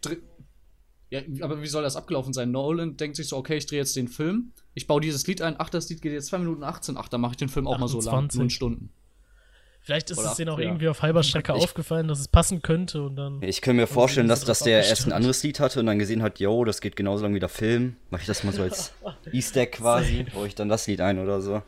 Ja, 1.10 1.22
aber 1.42 1.62
wie 1.62 1.68
soll 1.68 1.84
das 1.84 1.96
abgelaufen 1.96 2.34
sein? 2.34 2.52
Nolan 2.52 2.98
denkt 2.98 3.16
sich 3.16 3.28
so, 3.30 3.38
okay, 3.38 3.56
ich 3.58 3.66
drehe 3.66 3.80
jetzt 3.80 3.96
den 3.96 4.08
Film, 4.10 4.52
ich 4.74 4.88
baue 4.88 5.00
dieses 5.00 5.26
Lied 5.26 5.42
ein, 5.42 5.56
ach, 5.58 5.70
das 5.70 5.90
Lied 5.90 6.02
geht 6.02 6.12
jetzt 6.12 6.28
2 6.28 6.40
Minuten 6.40 6.64
18, 6.64 6.98
ach, 6.98 7.08
dann 7.08 7.22
mache 7.22 7.32
ich 7.32 7.38
den 7.38 7.48
Film 7.48 7.66
auch 7.66 7.78
mal 7.78 7.88
so 7.88 7.98
lang, 8.00 8.08
28. 8.26 8.40
9 8.40 8.50
Stunden. 8.50 8.90
Vielleicht 9.80 10.10
ist 10.12 10.18
Oder 10.18 10.32
es 10.32 10.36
denen 10.36 10.50
auch 10.50 10.60
ja. 10.60 10.66
irgendwie 10.66 10.90
auf 10.90 11.02
halber 11.02 11.24
Strecke 11.24 11.54
Ich- 11.56 11.64
aufgefallen, 11.64 12.10
dass 12.10 12.20
es 12.20 12.28
passen 12.28 12.62
könnte 12.62 13.04
und 13.04 13.16
dann. 13.16 13.42
Ich 13.42 13.62
könnte 13.62 13.80
mir 13.82 13.88
vorstellen, 13.88 14.28
das 14.28 14.42
dass, 14.42 14.48
dass 14.60 14.60
der 14.66 14.86
erst 14.86 15.06
ein 15.06 15.14
anderes 15.14 15.42
Lied 15.44 15.62
hatte 15.62 15.80
und 15.80 15.86
dann 15.86 15.98
gesehen 15.98 16.22
hat, 16.22 16.40
yo, 16.42 16.66
das 16.66 16.82
geht 16.82 16.98
genauso 16.98 17.24
lang 17.24 17.34
wie 17.34 17.40
der 17.40 17.48
Film. 17.48 17.96
Mach 18.10 18.20
ich 18.20 18.26
das 18.26 18.44
mal 18.44 18.52
so 18.52 18.64
als 18.64 18.92
Easter 19.32 19.66
quasi, 19.66 20.26
baue 20.34 20.48
ich 20.48 20.56
dann 20.56 20.68
das 20.68 20.88
Lied 20.88 21.00
ein 21.00 21.20
oder 21.20 21.40
so. 21.42 21.62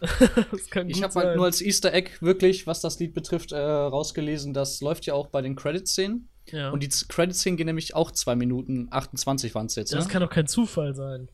das 0.50 0.70
kann 0.70 0.88
Ich 0.88 1.02
habe 1.02 1.14
halt 1.14 1.36
nur 1.36 1.44
als 1.46 1.60
Easter 1.60 1.92
Egg 1.92 2.10
wirklich, 2.20 2.66
was 2.66 2.80
das 2.80 2.98
Lied 2.98 3.14
betrifft, 3.14 3.52
äh, 3.52 3.58
rausgelesen, 3.58 4.54
das 4.54 4.80
läuft 4.80 5.06
ja 5.06 5.14
auch 5.14 5.28
bei 5.28 5.42
den 5.42 5.56
Credit-Szenen. 5.56 6.28
ja. 6.50 6.70
Und 6.70 6.82
die 6.82 6.88
Credit-Szenen 6.88 7.56
gehen 7.56 7.66
nämlich 7.66 7.94
auch 7.94 8.10
2 8.10 8.36
Minuten 8.36 8.88
28 8.90 9.54
waren 9.54 9.66
es 9.66 9.74
jetzt. 9.76 9.92
das 9.92 10.06
ne? 10.06 10.12
kann 10.12 10.22
doch 10.22 10.30
kein 10.30 10.46
Zufall 10.46 10.94
sein. 10.94 11.30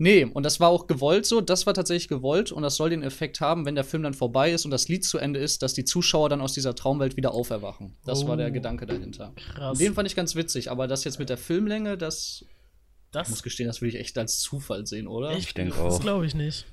Nee, 0.00 0.24
und 0.24 0.44
das 0.44 0.60
war 0.60 0.68
auch 0.68 0.86
gewollt 0.86 1.26
so, 1.26 1.40
das 1.40 1.66
war 1.66 1.74
tatsächlich 1.74 2.06
gewollt 2.06 2.52
und 2.52 2.62
das 2.62 2.76
soll 2.76 2.90
den 2.90 3.02
Effekt 3.02 3.40
haben, 3.40 3.66
wenn 3.66 3.74
der 3.74 3.82
Film 3.82 4.04
dann 4.04 4.14
vorbei 4.14 4.52
ist 4.52 4.64
und 4.64 4.70
das 4.70 4.86
Lied 4.86 5.04
zu 5.04 5.18
Ende 5.18 5.40
ist, 5.40 5.60
dass 5.62 5.74
die 5.74 5.84
Zuschauer 5.84 6.28
dann 6.28 6.40
aus 6.40 6.52
dieser 6.52 6.76
Traumwelt 6.76 7.16
wieder 7.16 7.34
auferwachen. 7.34 7.96
Das 8.04 8.24
war 8.24 8.36
der 8.36 8.50
Oh. 8.50 8.52
Gedanke 8.52 8.86
dahinter. 8.86 9.32
Krass. 9.54 9.76
Den 9.78 9.94
fand 9.94 10.06
ich 10.06 10.14
ganz 10.14 10.36
witzig, 10.36 10.70
aber 10.70 10.86
das 10.86 11.02
jetzt 11.02 11.18
mit 11.18 11.30
der 11.30 11.36
Filmlänge, 11.36 11.98
das 11.98 12.44
ich 12.44 13.16
muss 13.16 13.28
das 13.28 13.42
gestehen, 13.42 13.66
das 13.66 13.80
würde 13.80 13.88
ich 13.96 14.00
echt 14.00 14.16
als 14.18 14.38
Zufall 14.38 14.86
sehen, 14.86 15.08
oder? 15.08 15.36
Ich 15.36 15.52
denk 15.52 15.70
das 15.70 15.78
auch. 15.80 16.00
glaube 16.00 16.26
ich 16.26 16.34
nicht. 16.36 16.64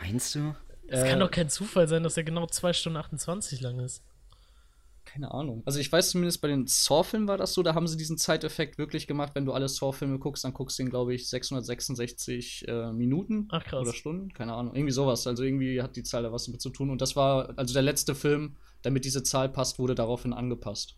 Meinst 0.00 0.34
du? 0.34 0.54
Es 0.88 1.02
Äh, 1.02 1.08
kann 1.10 1.20
doch 1.20 1.30
kein 1.30 1.48
Zufall 1.50 1.88
sein, 1.88 2.02
dass 2.02 2.16
er 2.16 2.24
genau 2.24 2.46
2 2.46 2.72
Stunden 2.72 2.96
28 2.96 3.60
lang 3.60 3.80
ist. 3.80 4.02
Keine 5.04 5.32
Ahnung. 5.32 5.62
Also 5.64 5.78
ich 5.78 5.90
weiß 5.90 6.10
zumindest 6.10 6.40
bei 6.42 6.48
den 6.48 6.66
Saw-Filmen 6.66 7.28
war 7.28 7.38
das 7.38 7.54
so, 7.54 7.62
da 7.62 7.74
haben 7.74 7.86
sie 7.86 7.96
diesen 7.96 8.18
Zeiteffekt 8.18 8.76
wirklich 8.76 9.06
gemacht. 9.06 9.32
Wenn 9.34 9.46
du 9.46 9.52
alle 9.52 9.68
Saw-Filme 9.68 10.18
guckst, 10.18 10.44
dann 10.44 10.52
guckst 10.52 10.78
du 10.78 10.82
ihn, 10.82 10.90
glaube 10.90 11.14
ich, 11.14 11.28
666 11.28 12.66
äh, 12.68 12.92
Minuten 12.92 13.46
Ach 13.50 13.64
krass. 13.64 13.82
oder 13.82 13.94
Stunden, 13.94 14.32
keine 14.32 14.54
Ahnung. 14.54 14.74
Irgendwie 14.74 14.92
sowas. 14.92 15.26
Also 15.26 15.44
irgendwie 15.44 15.80
hat 15.80 15.94
die 15.96 16.02
Zahl 16.02 16.24
da 16.24 16.32
was 16.32 16.44
damit 16.46 16.60
zu 16.60 16.70
tun. 16.70 16.90
Und 16.90 17.00
das 17.00 17.14
war, 17.16 17.56
also 17.56 17.72
der 17.72 17.82
letzte 17.82 18.14
Film, 18.16 18.56
damit 18.82 19.04
diese 19.04 19.22
Zahl 19.22 19.48
passt, 19.48 19.78
wurde 19.78 19.94
daraufhin 19.94 20.32
angepasst. 20.32 20.96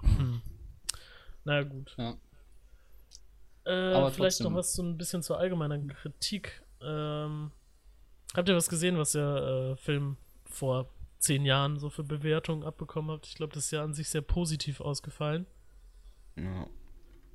Na 1.45 1.63
gut. 1.63 1.95
Ja. 1.99 2.15
Äh, 3.67 3.93
Aber 3.95 4.11
vielleicht 4.11 4.39
trotzdem. 4.39 4.53
noch 4.53 4.59
was 4.59 4.73
so 4.75 4.83
ein 4.83 4.97
bisschen 4.97 5.23
zur 5.23 5.39
allgemeinen 5.39 5.89
Kritik. 5.89 6.63
Ähm, 6.83 7.51
habt 8.35 8.49
ihr 8.49 8.57
was 8.57 8.69
gesehen, 8.69 8.99
was 8.99 9.13
der 9.13 9.73
äh, 9.73 9.77
Film 9.77 10.17
vor 10.45 10.89
zehn 11.19 11.45
Jahren 11.45 11.79
so 11.79 11.91
für 11.91 12.05
Bewertungen 12.05 12.63
abbekommen 12.65 13.11
hat? 13.11 13.27
Ich 13.27 13.35
glaube, 13.35 13.53
das 13.55 13.65
ist 13.67 13.71
ja 13.73 13.83
an 13.83 13.95
sich 13.95 14.09
sehr 14.09 14.23
positiv 14.23 14.81
ausgefallen. 14.81 15.47
Ja. 16.37 16.67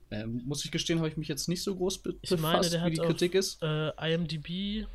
Äh, 0.10 0.26
muss 0.28 0.64
ich 0.64 0.72
gestehen, 0.72 1.00
habe 1.00 1.10
ich 1.10 1.18
mich 1.18 1.28
jetzt 1.28 1.50
nicht 1.50 1.64
so 1.64 1.76
groß 1.76 2.00
be 2.04 2.16
Ich 2.22 2.30
meine, 2.32 2.42
befasst, 2.42 2.74
der 2.74 2.82
wie 2.82 2.86
hat 2.86 2.94
die 2.94 3.00
auf 3.02 3.08
Kritik 3.08 3.36
ist. 3.36 3.62
äh, 3.64 4.14
IMDb 4.14 4.86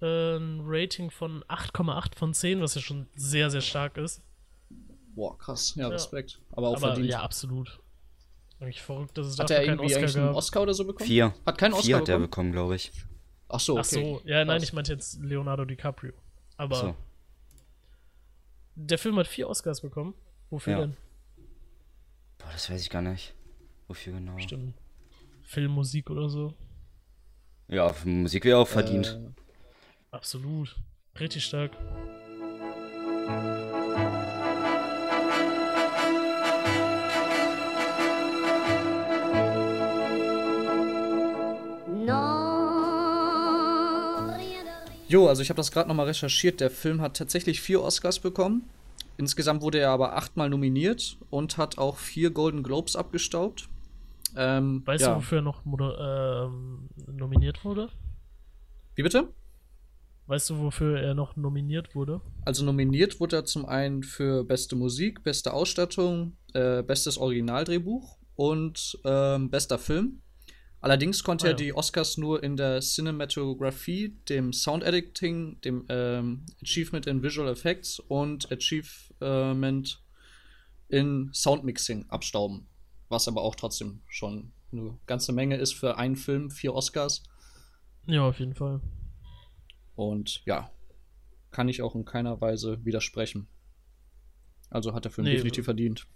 äh, 0.00 0.36
ein 0.36 0.60
Rating 0.64 1.10
von 1.10 1.42
8,8 1.44 2.16
von 2.16 2.32
10, 2.34 2.60
was 2.60 2.74
ja 2.74 2.80
schon 2.80 3.06
sehr, 3.14 3.50
sehr 3.50 3.60
stark 3.60 3.96
ist. 3.98 4.22
Boah, 5.14 5.36
krass. 5.36 5.74
Ja, 5.76 5.82
Ja. 5.84 5.88
Respekt. 5.88 6.40
Aber 6.52 6.68
auch 6.68 6.76
Aber 6.76 6.88
verdient. 6.88 7.08
ja, 7.08 7.22
absolut. 7.22 7.80
Eigentlich 8.60 8.80
verrückt, 8.82 9.18
dass 9.18 9.26
es 9.26 9.38
Hat 9.38 9.50
er 9.50 9.64
irgendwie 9.64 9.86
Oscar 9.86 9.98
eigentlich 9.98 10.16
einen 10.16 10.26
gab. 10.26 10.36
Oscar 10.36 10.62
oder 10.62 10.74
so 10.74 10.84
bekommen? 10.86 11.08
Vier. 11.08 11.34
Hat 11.44 11.58
keinen 11.58 11.72
Oscar 11.74 11.84
Vier 11.84 11.96
hat 11.96 12.08
er 12.08 12.18
bekommen? 12.18 12.30
bekommen, 12.30 12.52
glaube 12.52 12.76
ich. 12.76 12.92
Ach 13.52 13.60
so, 13.60 13.74
okay. 13.74 13.80
Ach 13.80 13.84
so, 13.84 14.22
ja, 14.24 14.44
nein, 14.44 14.62
ich 14.62 14.72
meinte 14.72 14.92
jetzt 14.92 15.20
Leonardo 15.20 15.64
DiCaprio. 15.64 16.12
Aber 16.56 16.76
So. 16.76 16.94
der 18.74 18.98
Film 18.98 19.16
hat 19.18 19.26
vier 19.26 19.48
Oscars 19.48 19.80
bekommen. 19.80 20.14
Wofür 20.50 20.72
Ja. 20.72 20.80
denn? 20.80 20.96
Boah, 22.38 22.50
das 22.52 22.68
weiß 22.70 22.80
ich 22.80 22.90
gar 22.90 23.02
nicht. 23.02 23.34
Wofür 23.88 24.14
genau? 24.14 24.38
Stimmt. 24.38 24.74
Film, 25.42 25.72
Musik 25.72 26.10
oder 26.10 26.28
so. 26.28 26.54
Ja, 27.68 27.94
Musik 28.04 28.44
wäre 28.44 28.58
auch 28.58 28.68
verdient. 28.68 29.18
Äh, 29.20 30.14
Absolut. 30.16 30.76
Richtig 31.18 31.44
stark. 31.44 31.72
Jo, 45.12 45.28
also 45.28 45.42
ich 45.42 45.50
habe 45.50 45.58
das 45.58 45.70
gerade 45.70 45.90
nochmal 45.90 46.06
recherchiert. 46.06 46.58
Der 46.60 46.70
Film 46.70 47.02
hat 47.02 47.18
tatsächlich 47.18 47.60
vier 47.60 47.82
Oscars 47.82 48.18
bekommen. 48.18 48.70
Insgesamt 49.18 49.60
wurde 49.60 49.78
er 49.78 49.90
aber 49.90 50.16
achtmal 50.16 50.48
nominiert 50.48 51.18
und 51.28 51.58
hat 51.58 51.76
auch 51.76 51.98
vier 51.98 52.30
Golden 52.30 52.62
Globes 52.62 52.96
abgestaubt. 52.96 53.68
Ähm, 54.38 54.80
Weißt 54.86 55.02
ja. 55.02 55.10
du, 55.10 55.16
wofür 55.16 55.40
er 55.40 55.42
noch 55.42 55.66
ähm, 55.66 56.88
nominiert 57.14 57.62
wurde? 57.62 57.90
Wie 58.94 59.02
bitte? 59.02 59.28
Weißt 60.28 60.48
du, 60.48 60.58
wofür 60.60 60.98
er 60.98 61.12
noch 61.12 61.36
nominiert 61.36 61.94
wurde? 61.94 62.22
Also 62.46 62.64
nominiert 62.64 63.20
wurde 63.20 63.36
er 63.36 63.44
zum 63.44 63.66
einen 63.66 64.04
für 64.04 64.44
beste 64.44 64.76
Musik, 64.76 65.22
beste 65.22 65.52
Ausstattung, 65.52 66.38
äh, 66.54 66.82
bestes 66.82 67.18
Originaldrehbuch 67.18 68.16
und 68.34 68.98
ähm, 69.04 69.50
bester 69.50 69.78
Film. 69.78 70.21
Allerdings 70.82 71.22
konnte 71.22 71.46
er 71.46 71.50
ja. 71.52 71.56
die 71.56 71.74
Oscars 71.74 72.18
nur 72.18 72.42
in 72.42 72.56
der 72.56 72.80
Cinematography, 72.80 74.16
dem 74.28 74.52
Sound 74.52 74.82
Editing, 74.82 75.60
dem 75.60 75.84
ähm, 75.88 76.44
Achievement 76.60 77.06
in 77.06 77.22
Visual 77.22 77.48
Effects 77.48 78.00
und 78.00 78.50
Achievement 78.50 80.02
in 80.88 81.30
Sound 81.32 81.62
Mixing 81.62 82.10
abstauben. 82.10 82.66
Was 83.08 83.28
aber 83.28 83.42
auch 83.42 83.54
trotzdem 83.54 84.00
schon 84.08 84.50
eine 84.72 84.98
ganze 85.06 85.32
Menge 85.32 85.56
ist 85.56 85.72
für 85.72 85.98
einen 85.98 86.16
Film, 86.16 86.50
vier 86.50 86.74
Oscars. 86.74 87.22
Ja, 88.06 88.26
auf 88.26 88.40
jeden 88.40 88.54
Fall. 88.54 88.80
Und 89.94 90.42
ja, 90.46 90.68
kann 91.52 91.68
ich 91.68 91.80
auch 91.82 91.94
in 91.94 92.04
keiner 92.04 92.40
Weise 92.40 92.84
widersprechen. 92.84 93.46
Also 94.68 94.94
hat 94.94 95.04
der 95.04 95.12
Film 95.12 95.26
Nee, 95.26 95.34
definitiv 95.34 95.66
verdient. 95.66 96.08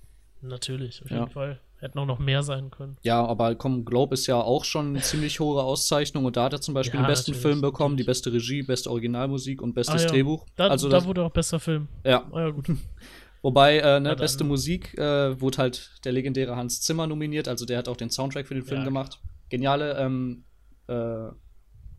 Natürlich, 0.48 1.02
auf 1.04 1.10
Ja. 1.10 1.18
jeden 1.20 1.30
Fall. 1.30 1.60
Hätten 1.78 1.98
auch 1.98 2.06
noch 2.06 2.18
mehr 2.18 2.42
sein 2.42 2.70
können. 2.70 2.96
Ja, 3.02 3.22
aber 3.26 3.54
komm, 3.54 3.84
Globe 3.84 4.14
ist 4.14 4.26
ja 4.26 4.36
auch 4.40 4.64
schon 4.64 4.88
eine 4.88 5.00
ziemlich 5.02 5.40
hohe 5.40 5.62
Auszeichnung 5.62 6.24
und 6.24 6.36
da 6.38 6.44
hat 6.44 6.54
er 6.54 6.60
zum 6.62 6.72
Beispiel 6.72 6.98
Ja, 7.00 7.04
den 7.04 7.10
besten 7.10 7.34
Film 7.34 7.60
bekommen, 7.60 7.98
die 7.98 8.04
beste 8.04 8.32
Regie, 8.32 8.62
beste 8.62 8.90
Originalmusik 8.90 9.60
und 9.60 9.74
bestes 9.74 10.02
Ah, 10.02 10.04
ja. 10.06 10.10
Drehbuch. 10.10 10.46
Da, 10.56 10.68
also 10.68 10.88
da 10.88 11.04
wurde 11.04 11.22
auch 11.22 11.30
bester 11.30 11.60
Film. 11.60 11.88
ja, 12.02 12.26
Ah 12.32 12.40
ja, 12.40 12.50
gut. 12.50 12.66
Wobei, 13.42 13.78
äh, 13.78 14.00
ne, 14.00 14.16
beste 14.16 14.42
Musik 14.42 14.96
äh, 14.98 15.38
wurde 15.40 15.58
halt 15.58 16.00
der 16.04 16.12
legendäre 16.12 16.56
Hans 16.56 16.80
Zimmer 16.80 17.06
nominiert, 17.06 17.46
also 17.46 17.66
der 17.66 17.76
hat 17.78 17.88
auch 17.88 17.96
den 17.96 18.08
Soundtrack 18.10 18.46
für 18.48 18.54
den 18.54 18.64
Film 18.64 18.82
gemacht. 18.84 19.20
Geniale 19.50 19.96
ähm, 19.98 20.44
äh, 20.88 20.94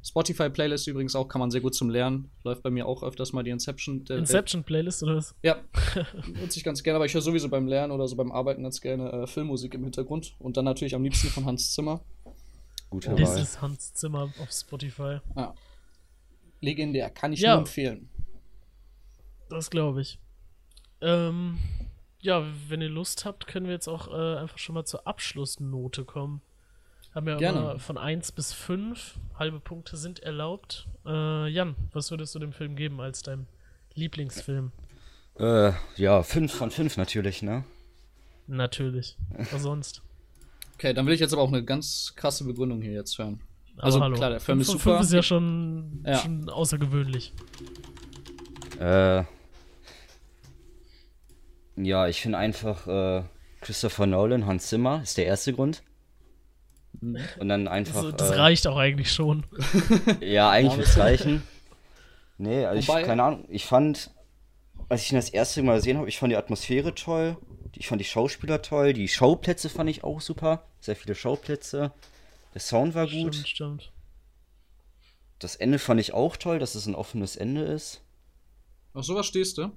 Spotify-Playlist 0.08 0.88
übrigens 0.88 1.16
auch, 1.16 1.28
kann 1.28 1.40
man 1.40 1.52
sehr 1.52 1.62
gut 1.62 1.76
zum 1.76 1.90
Lernen. 1.90 2.30
Läuft 2.44 2.64
bei 2.64 2.70
mir 2.70 2.86
auch 2.86 3.04
öfters 3.04 3.34
mal 3.34 3.44
die 3.44 3.50
Inception. 3.52 4.06
der- 4.06 4.18
Inception-Playlist 4.20 5.04
oder 5.04 5.18
was? 5.18 5.36
Ja, 5.44 5.58
nutze 6.42 6.58
ich 6.58 6.64
ganz 6.64 6.82
gerne, 6.84 6.96
aber 6.96 7.06
ich 7.06 7.14
höre 7.14 7.22
sowieso 7.22 7.50
beim 7.50 7.68
Lernen 7.68 7.92
oder 7.92 8.08
so 8.08 8.16
beim 8.16 8.32
Arbeiten 8.32 8.64
ganz 8.64 8.80
gerne 8.82 9.12
äh, 9.12 9.28
Filmmusik 9.28 9.74
im 9.74 9.84
Hintergrund. 9.84 10.36
Und 10.40 10.56
dann 10.58 10.66
natürlich 10.66 10.96
am 10.96 11.04
liebsten 11.04 11.28
von 11.28 11.46
Hans 11.46 11.74
Zimmer. 11.74 12.02
Guter 12.90 13.16
Das 13.16 13.30
Wahl. 13.36 13.42
ist 13.42 13.62
Hans 13.62 13.94
Zimmer 13.94 14.32
auf 14.42 14.52
Spotify. 14.52 15.18
Legendär, 16.62 17.10
kann 17.10 17.34
ich 17.34 17.42
Ja. 17.42 17.52
nur 17.52 17.60
empfehlen. 17.60 18.10
Das 19.50 19.70
glaube 19.70 20.02
ich. 20.02 20.20
Ähm, 21.02 21.58
ja, 22.20 22.46
wenn 22.70 22.82
ihr 22.82 22.90
Lust 22.90 23.26
habt, 23.26 23.46
können 23.48 23.68
wir 23.68 23.74
jetzt 23.74 23.88
auch 23.88 24.08
äh, 24.08 24.38
einfach 24.40 24.58
schon 24.58 24.74
mal 24.76 24.86
zur 24.86 25.06
Abschlussnote 25.06 26.06
kommen. 26.06 26.42
Haben 27.18 27.28
ja 27.30 27.38
Gerne. 27.38 27.58
immer 27.60 27.80
von 27.80 27.98
1 27.98 28.32
bis 28.34 28.54
5. 28.54 29.16
Halbe 29.40 29.60
Punkte 29.60 29.98
sind 29.98 30.20
erlaubt. 30.20 30.88
Äh, 31.04 31.48
Jan, 31.48 31.76
was 31.92 32.12
würdest 32.12 32.36
du 32.36 32.40
dem 32.40 32.54
Film 32.54 32.76
geben 32.76 33.02
als 33.02 33.24
deinem 33.24 33.48
Lieblingsfilm? 33.96 34.72
Äh, 35.40 35.72
ja, 35.96 36.22
5 36.22 36.54
von 36.54 36.70
5 36.70 36.96
natürlich, 36.98 37.42
ne? 37.42 37.64
Natürlich. 38.46 39.18
Was 39.52 39.64
sonst? 39.64 40.04
Okay, 40.76 40.94
dann 40.94 41.08
will 41.08 41.14
ich 41.16 41.20
jetzt 41.20 41.34
aber 41.34 41.42
auch 41.42 41.48
eine 41.48 41.64
ganz 41.64 42.14
krasse 42.16 42.44
Begründung 42.44 42.84
hier 42.84 42.92
jetzt 42.94 43.18
hören. 43.18 43.42
Aber 43.78 43.86
Also, 43.86 44.00
klar, 44.12 44.30
der 44.30 44.40
Film 44.40 44.60
ist 44.60 44.68
von 44.68 44.78
super. 44.78 44.98
Fünf 44.98 45.02
ist 45.08 45.14
ja 45.14 45.24
schon, 45.24 46.04
Ja. 46.06 46.20
schon 46.20 46.50
außergewöhnlich. 46.52 47.34
Äh, 48.80 49.24
ja, 51.78 52.08
ich 52.08 52.22
finde 52.22 52.38
einfach 52.38 52.86
äh, 52.86 53.24
Christopher 53.62 54.06
Nolan, 54.06 54.46
Hans 54.46 54.68
Zimmer 54.68 55.02
ist 55.02 55.18
der 55.18 55.26
erste 55.26 55.52
Grund. 55.52 55.82
Und 57.02 57.50
dann 57.50 57.68
einfach. 57.68 57.96
Also, 57.98 58.12
das 58.12 58.32
äh, 58.32 58.36
reicht 58.36 58.68
auch 58.68 58.78
eigentlich 58.78 59.12
schon. 59.12 59.46
Ja, 60.22 60.50
eigentlich 60.50 60.78
wird 60.78 60.88
es 60.88 60.98
reichen. 60.98 61.44
Nee, 62.38 62.66
also 62.66 62.88
Wobei- 62.88 63.02
ich, 63.02 63.08
keine 63.08 63.24
Ahnung, 63.24 63.46
ich 63.50 63.66
fand, 63.66 64.12
als 64.90 65.04
ich 65.04 65.12
ihn 65.12 65.16
das 65.16 65.30
erste 65.30 65.62
Mal 65.64 65.76
gesehen 65.78 65.98
habe, 65.98 66.08
ich 66.10 66.18
fand 66.20 66.32
die 66.32 66.38
Atmosphäre 66.38 66.94
toll, 66.96 67.38
ich 67.74 67.88
fand 67.88 68.00
die 68.02 68.06
Schauspieler 68.06 68.62
toll, 68.62 68.94
die 68.94 69.08
Schauplätze 69.08 69.70
fand 69.70 69.90
ich 69.90 70.04
auch 70.04 70.22
super, 70.22 70.64
sehr 70.80 70.96
viele 70.96 71.16
Schauplätze, 71.16 71.92
der 72.54 72.62
Sound 72.62 72.94
war 72.96 73.06
gut, 73.08 73.34
Stimmt, 73.36 73.48
stimmt. 73.48 73.92
das 75.40 75.56
Ende 75.56 75.80
fand 75.80 76.00
ich 76.00 76.14
auch 76.14 76.38
toll, 76.38 76.60
dass 76.60 76.76
es 76.76 76.86
ein 76.86 76.96
offenes 76.96 77.36
Ende 77.36 77.62
ist. 77.64 78.02
Auf 78.94 79.06
sowas 79.06 79.26
stehst 79.28 79.58
du? 79.58 79.72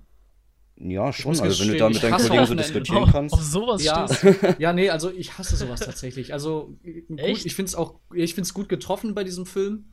Ja, 0.82 1.12
schon, 1.12 1.38
also 1.38 1.60
wenn 1.62 1.68
du 1.72 1.76
da 1.76 1.88
mit 1.88 1.96
ich 1.96 2.02
deinen 2.02 2.16
Kollegen 2.16 2.46
so 2.46 2.54
diskutieren 2.54 3.02
Auf, 3.02 3.12
kannst. 3.12 3.34
auf 3.34 3.42
sowas 3.42 3.84
Ja, 3.84 4.08
stehst 4.08 4.38
ja, 4.58 4.72
nee, 4.72 4.88
also 4.88 5.10
ich 5.10 5.36
hasse 5.36 5.56
sowas 5.56 5.80
tatsächlich. 5.80 6.32
Also 6.32 6.74
gut, 7.08 7.18
Echt? 7.20 7.44
ich 7.46 7.54
finde 7.54 7.68
es 7.68 7.74
auch, 7.74 7.96
ich 8.14 8.34
finde 8.34 8.46
es 8.46 8.54
gut 8.54 8.68
getroffen 8.68 9.14
bei 9.14 9.22
diesem 9.24 9.44
Film. 9.46 9.92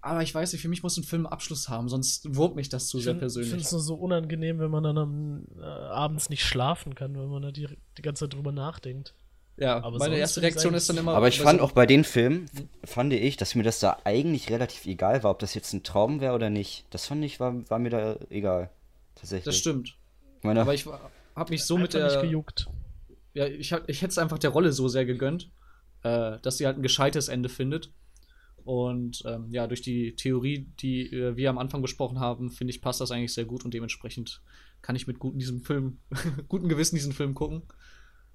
Aber 0.00 0.22
ich 0.22 0.34
weiß 0.34 0.52
nicht, 0.52 0.60
für 0.60 0.68
mich 0.68 0.82
muss 0.82 0.98
ein 0.98 1.04
Film 1.04 1.24
Abschluss 1.26 1.70
haben, 1.70 1.88
sonst 1.88 2.34
wurmt 2.36 2.56
mich 2.56 2.68
das 2.68 2.88
zu 2.88 2.98
Ich 2.98 3.04
sehr 3.04 3.12
finde 3.12 3.20
persönlich. 3.20 3.62
es 3.64 3.72
nur 3.72 3.80
so 3.80 3.94
unangenehm, 3.94 4.58
wenn 4.58 4.70
man 4.70 4.82
dann 4.84 4.98
am, 4.98 5.44
äh, 5.58 5.62
abends 5.64 6.28
nicht 6.28 6.44
schlafen 6.44 6.94
kann, 6.94 7.14
wenn 7.14 7.28
man 7.28 7.40
da 7.40 7.50
die, 7.52 7.68
die 7.96 8.02
ganze 8.02 8.24
Zeit 8.26 8.34
drüber 8.34 8.52
nachdenkt. 8.52 9.14
ja, 9.56 9.82
aber 9.82 9.96
meine 9.98 10.16
erste 10.18 10.40
finde 10.40 10.48
Reaktion 10.48 10.74
ist 10.74 10.90
dann 10.90 10.98
immer. 10.98 11.14
Aber 11.14 11.28
ich 11.28 11.40
fand 11.40 11.60
so- 11.60 11.64
auch 11.64 11.72
bei 11.72 11.86
den 11.86 12.04
Filmen, 12.04 12.50
fand 12.84 13.14
ich, 13.14 13.38
dass 13.38 13.54
mir 13.54 13.62
das 13.62 13.78
da 13.78 13.96
eigentlich 14.04 14.50
relativ 14.50 14.84
egal 14.84 15.22
war, 15.22 15.30
ob 15.30 15.38
das 15.38 15.54
jetzt 15.54 15.72
ein 15.72 15.84
Traum 15.84 16.20
wäre 16.20 16.34
oder 16.34 16.50
nicht. 16.50 16.84
Das 16.90 17.06
fand 17.06 17.24
ich, 17.24 17.40
war, 17.40 17.54
war 17.70 17.78
mir 17.78 17.90
da 17.90 18.16
egal. 18.28 18.68
Tatsächlich. 19.14 19.44
Das 19.44 19.56
stimmt. 19.56 19.96
Meine, 20.44 20.60
Aber 20.60 20.74
ich 20.74 20.86
habe 20.86 21.50
mich 21.50 21.64
so 21.64 21.76
mit 21.78 21.94
Einfach 21.94 22.06
nicht 22.08 22.14
der. 22.16 22.22
gejuckt. 22.22 22.68
Ja, 23.32 23.46
ich, 23.46 23.72
hab- 23.72 23.88
ich 23.88 24.00
hätte 24.02 24.10
es 24.12 24.18
einfach 24.18 24.38
der 24.38 24.50
Rolle 24.50 24.72
so 24.72 24.86
sehr 24.88 25.04
gegönnt, 25.04 25.50
äh, 26.02 26.38
dass 26.42 26.58
sie 26.58 26.66
halt 26.66 26.76
ein 26.78 26.82
gescheites 26.82 27.28
Ende 27.28 27.48
findet. 27.48 27.92
Und 28.64 29.22
ähm, 29.26 29.50
ja, 29.50 29.66
durch 29.66 29.82
die 29.82 30.14
Theorie, 30.16 30.70
die 30.80 31.12
äh, 31.12 31.36
wir 31.36 31.50
am 31.50 31.58
Anfang 31.58 31.82
besprochen 31.82 32.18
haben, 32.20 32.50
finde 32.50 32.70
ich, 32.72 32.80
passt 32.80 33.00
das 33.00 33.10
eigentlich 33.10 33.34
sehr 33.34 33.44
gut 33.44 33.64
und 33.64 33.74
dementsprechend 33.74 34.40
kann 34.80 34.96
ich 34.96 35.06
mit 35.06 35.18
guten 35.18 35.38
diesem 35.38 35.62
Film, 35.62 35.98
gutem 36.48 36.68
Gewissen 36.68 36.94
diesen 36.94 37.12
Film 37.12 37.34
gucken. 37.34 37.62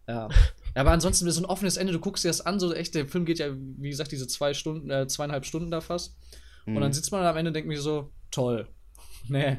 Ja. 0.08 0.28
Ja, 0.28 0.82
aber 0.82 0.91
ansonsten 0.91 1.30
so 1.32 1.41
ein 1.41 1.45
offenes 1.45 1.78
Ende, 1.78 1.93
du 1.93 2.00
guckst 2.00 2.24
dir 2.24 2.30
das 2.30 2.41
an, 2.41 2.60
so 2.60 2.74
echt, 2.74 2.93
der 2.95 3.08
Film 3.08 3.26
geht 3.26 3.39
ja, 3.39 3.48
wie 3.56 3.89
gesagt, 3.89 4.12
diese 4.12 4.28
zwei 4.28 4.54
Stunden, 4.54 4.89
äh, 4.91 5.08
zweieinhalb 5.08 5.45
Stunden 5.45 5.72
da 5.72 5.82
fast. 5.82 6.17
Und 6.65 6.74
Mhm. 6.74 6.82
dann 6.82 6.93
sitzt 6.93 7.12
man 7.12 7.24
am 7.26 7.38
Ende 7.38 7.50
und 7.50 7.54
denkt 7.54 7.67
mir 7.69 7.80
so, 7.82 8.12
toll. 8.32 8.67
Nee. 9.28 9.58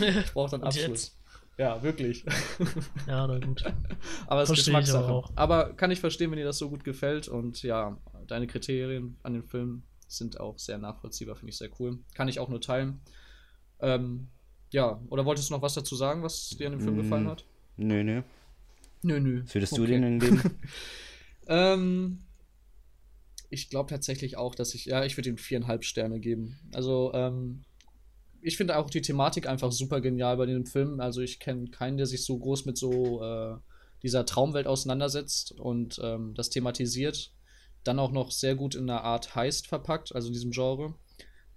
ich 0.00 0.32
brauche 0.32 0.50
dann 0.52 0.60
Und 0.62 0.68
Abschluss. 0.68 1.15
Ja, 1.58 1.82
wirklich. 1.82 2.24
Ja, 3.06 3.26
na 3.26 3.38
gut. 3.38 3.64
Aber 4.26 4.42
es 4.42 4.50
ist 4.50 4.56
Geschmackssache. 4.56 5.04
aber 5.04 5.14
auch. 5.14 5.32
Aber 5.36 5.72
kann 5.74 5.90
ich 5.90 6.00
verstehen, 6.00 6.30
wenn 6.30 6.38
dir 6.38 6.44
das 6.44 6.58
so 6.58 6.68
gut 6.68 6.84
gefällt. 6.84 7.28
Und 7.28 7.62
ja, 7.62 7.96
deine 8.26 8.46
Kriterien 8.46 9.16
an 9.22 9.32
den 9.32 9.42
Film 9.42 9.82
sind 10.08 10.38
auch 10.38 10.58
sehr 10.58 10.78
nachvollziehbar, 10.78 11.34
finde 11.36 11.50
ich 11.50 11.56
sehr 11.58 11.70
cool. 11.80 11.98
Kann 12.14 12.28
ich 12.28 12.38
auch 12.40 12.48
nur 12.48 12.60
teilen. 12.60 13.00
Ähm, 13.80 14.28
ja, 14.70 15.00
oder 15.08 15.24
wolltest 15.24 15.48
du 15.50 15.54
noch 15.54 15.62
was 15.62 15.74
dazu 15.74 15.96
sagen, 15.96 16.22
was 16.22 16.50
dir 16.50 16.66
an 16.66 16.72
dem 16.72 16.80
Film 16.80 16.96
Mm. 16.96 16.98
gefallen 16.98 17.26
hat? 17.28 17.44
nö, 17.76 18.02
nö. 18.04 18.22
Nö, 19.02 19.20
nö. 19.20 19.42
Was 19.44 19.54
würdest 19.54 19.72
Okay. 19.74 19.82
du 19.82 19.86
denen 19.88 20.18
geben? 20.18 20.42
Ähm, 21.48 22.18
ich 23.50 23.70
glaube 23.70 23.88
tatsächlich 23.90 24.36
auch, 24.36 24.54
dass 24.54 24.74
ich, 24.74 24.86
ja, 24.86 25.04
ich 25.04 25.16
würde 25.16 25.28
ihm 25.30 25.38
viereinhalb 25.38 25.84
Sterne 25.84 26.18
geben. 26.20 26.58
Also, 26.74 27.12
ähm, 27.14 27.62
ich 28.46 28.56
finde 28.56 28.76
auch 28.76 28.88
die 28.88 29.02
Thematik 29.02 29.48
einfach 29.48 29.72
super 29.72 30.00
genial 30.00 30.36
bei 30.36 30.46
dem 30.46 30.66
Film. 30.66 31.00
Also, 31.00 31.20
ich 31.20 31.40
kenne 31.40 31.68
keinen, 31.68 31.96
der 31.96 32.06
sich 32.06 32.24
so 32.24 32.38
groß 32.38 32.64
mit 32.64 32.78
so 32.78 33.22
äh, 33.22 33.56
dieser 34.04 34.24
Traumwelt 34.24 34.68
auseinandersetzt 34.68 35.52
und 35.52 36.00
ähm, 36.02 36.32
das 36.34 36.48
thematisiert. 36.48 37.32
Dann 37.82 37.98
auch 37.98 38.12
noch 38.12 38.30
sehr 38.30 38.54
gut 38.54 38.76
in 38.76 38.88
einer 38.88 39.02
Art 39.02 39.34
Heist 39.34 39.66
verpackt, 39.66 40.14
also 40.14 40.28
in 40.28 40.32
diesem 40.32 40.52
Genre. 40.52 40.94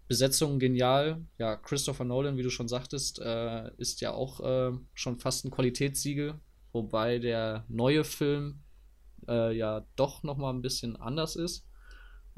Besetzung 0.08 0.58
genial. 0.58 1.22
Ja, 1.38 1.56
Christopher 1.56 2.06
Nolan, 2.06 2.38
wie 2.38 2.44
du 2.44 2.50
schon 2.50 2.68
sagtest, 2.68 3.20
äh, 3.20 3.70
ist 3.78 4.02
ja 4.02 4.12
auch 4.14 4.40
äh, 4.40 4.76
schon 4.96 5.20
fast 5.20 5.46
ein 5.46 5.52
Qualitätssiegel. 5.52 6.40
Wobei 6.72 7.20
der 7.20 7.66
neue 7.68 8.04
Film 8.04 8.64
äh, 9.28 9.56
ja 9.56 9.86
doch 9.96 10.24
noch 10.24 10.38
mal 10.38 10.52
ein 10.52 10.64
bisschen 10.64 10.96
anders 10.96 11.36
ist. 11.36 11.68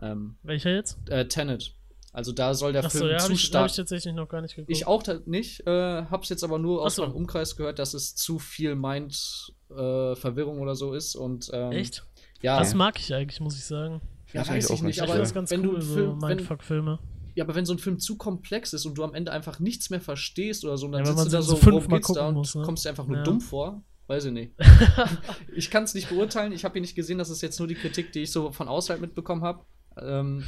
Ähm, 0.02 0.36
Welcher 0.44 0.76
jetzt? 0.76 0.98
äh, 1.10 1.26
Tenet. 1.28 1.74
Also 2.14 2.34
da 2.34 2.54
soll 2.54 2.74
der 2.74 2.84
Achso, 2.84 2.98
Film 3.00 3.12
ja, 3.12 3.18
zu 3.20 3.24
habe 3.26 3.34
ich, 3.36 3.42
stark. 3.44 3.70
ich 3.70 3.76
tatsächlich 3.78 4.14
noch 4.14 4.28
gar 4.28 4.42
nicht 4.42 4.56
geguckt. 4.56 4.70
Ich 4.76 4.86
auch 4.86 5.02
nicht. 5.26 5.66
Äh, 5.66 6.06
hab's 6.06 6.28
jetzt 6.30 6.44
aber 6.44 6.60
nur 6.60 6.82
aus 6.82 6.94
Ach 6.94 6.96
so. 6.98 7.02
meinem 7.04 7.16
Umkreis 7.16 7.56
gehört, 7.56 7.80
dass 7.80 7.94
es 7.94 8.16
zu 8.16 8.38
viel 8.38 8.76
Mind-Verwirrung 8.76 10.60
oder 10.60 10.76
so 10.76 10.94
ist. 10.94 11.16
Und, 11.16 11.50
ähm, 11.54 11.72
Echt? 11.72 12.06
Ja, 12.42 12.60
Das 12.60 12.74
mag 12.74 13.00
ich 13.00 13.14
eigentlich, 13.14 13.40
muss 13.40 13.56
ich 13.56 13.64
sagen. 13.66 14.02
ja 14.34 14.42
Das 14.42 14.50
weiß 14.50 14.70
ich 14.72 14.82
nicht. 14.82 14.98
Ich 14.98 15.04
Aber 15.04 15.18
das 15.18 15.34
ganz 15.34 15.52
wenn 15.52 15.64
du 15.64 15.72
cool, 15.74 15.82
so 15.82 15.94
Film, 15.94 16.22
wenn, 16.22 16.28
Mindfuck-Filme. 16.38 17.00
ja, 17.36 17.44
aber 17.46 17.56
wenn 17.56 17.66
so 17.66 17.74
ein 17.74 17.80
Film 17.80 18.00
zu 18.00 18.18
komplex 18.18 18.74
ist 18.74 18.86
und 18.86 18.98
du 18.98 19.04
am 19.04 19.14
Ende 19.14 19.32
einfach 19.32 19.60
nichts 19.60 19.90
mehr 19.90 20.02
verstehst 20.02 20.66
oder 20.66 20.78
so, 20.78 20.88
und 20.88 20.94
dann 20.94 21.06
Ja, 21.06 21.08
wenn 21.12 21.18
sitzt 21.18 21.26
man 21.26 21.32
du 21.32 21.38
da 21.38 21.42
so 21.42 21.52
so, 21.52 21.58
fünfmal 21.58 21.74
worum 21.84 21.96
geht's 21.96 22.14
da 22.14 22.28
und 22.28 22.34
muss, 22.36 22.56
ne? 22.56 22.64
kommst 22.64 22.84
dir 22.86 22.90
einfach 22.90 23.08
nur 23.08 23.18
Ja. 23.18 23.24
dumm 23.24 23.40
vor. 23.42 23.84
Weiß 24.08 24.26
ich 24.26 24.34
nicht. 24.34 24.52
ich 25.56 25.72
kann 25.72 25.84
es 25.84 25.94
nicht 25.94 26.10
beurteilen. 26.10 26.52
Ich 26.52 26.66
habe 26.66 26.78
ihn 26.78 26.82
nicht 26.82 26.96
gesehen. 26.96 27.18
Das 27.20 27.30
ist 27.30 27.42
jetzt 27.42 27.58
nur 27.60 27.68
die 27.70 27.76
Kritik, 27.76 28.12
die 28.12 28.24
ich 28.24 28.32
so 28.32 28.52
von 28.52 28.68
außerhalb 28.68 29.00
mitbekommen 29.00 29.44
habe. 29.44 29.64
Ähm, 29.98 30.44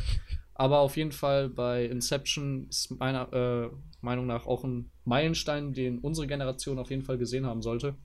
aber 0.55 0.79
auf 0.79 0.97
jeden 0.97 1.11
Fall 1.11 1.49
bei 1.49 1.85
Inception 1.85 2.67
ist 2.69 2.91
meiner 2.99 3.33
äh, 3.33 3.69
Meinung 4.01 4.27
nach 4.27 4.45
auch 4.45 4.63
ein 4.63 4.91
Meilenstein, 5.05 5.73
den 5.73 5.99
unsere 5.99 6.27
Generation 6.27 6.79
auf 6.79 6.89
jeden 6.89 7.03
Fall 7.03 7.17
gesehen 7.17 7.45
haben 7.45 7.61
sollte. 7.61 7.95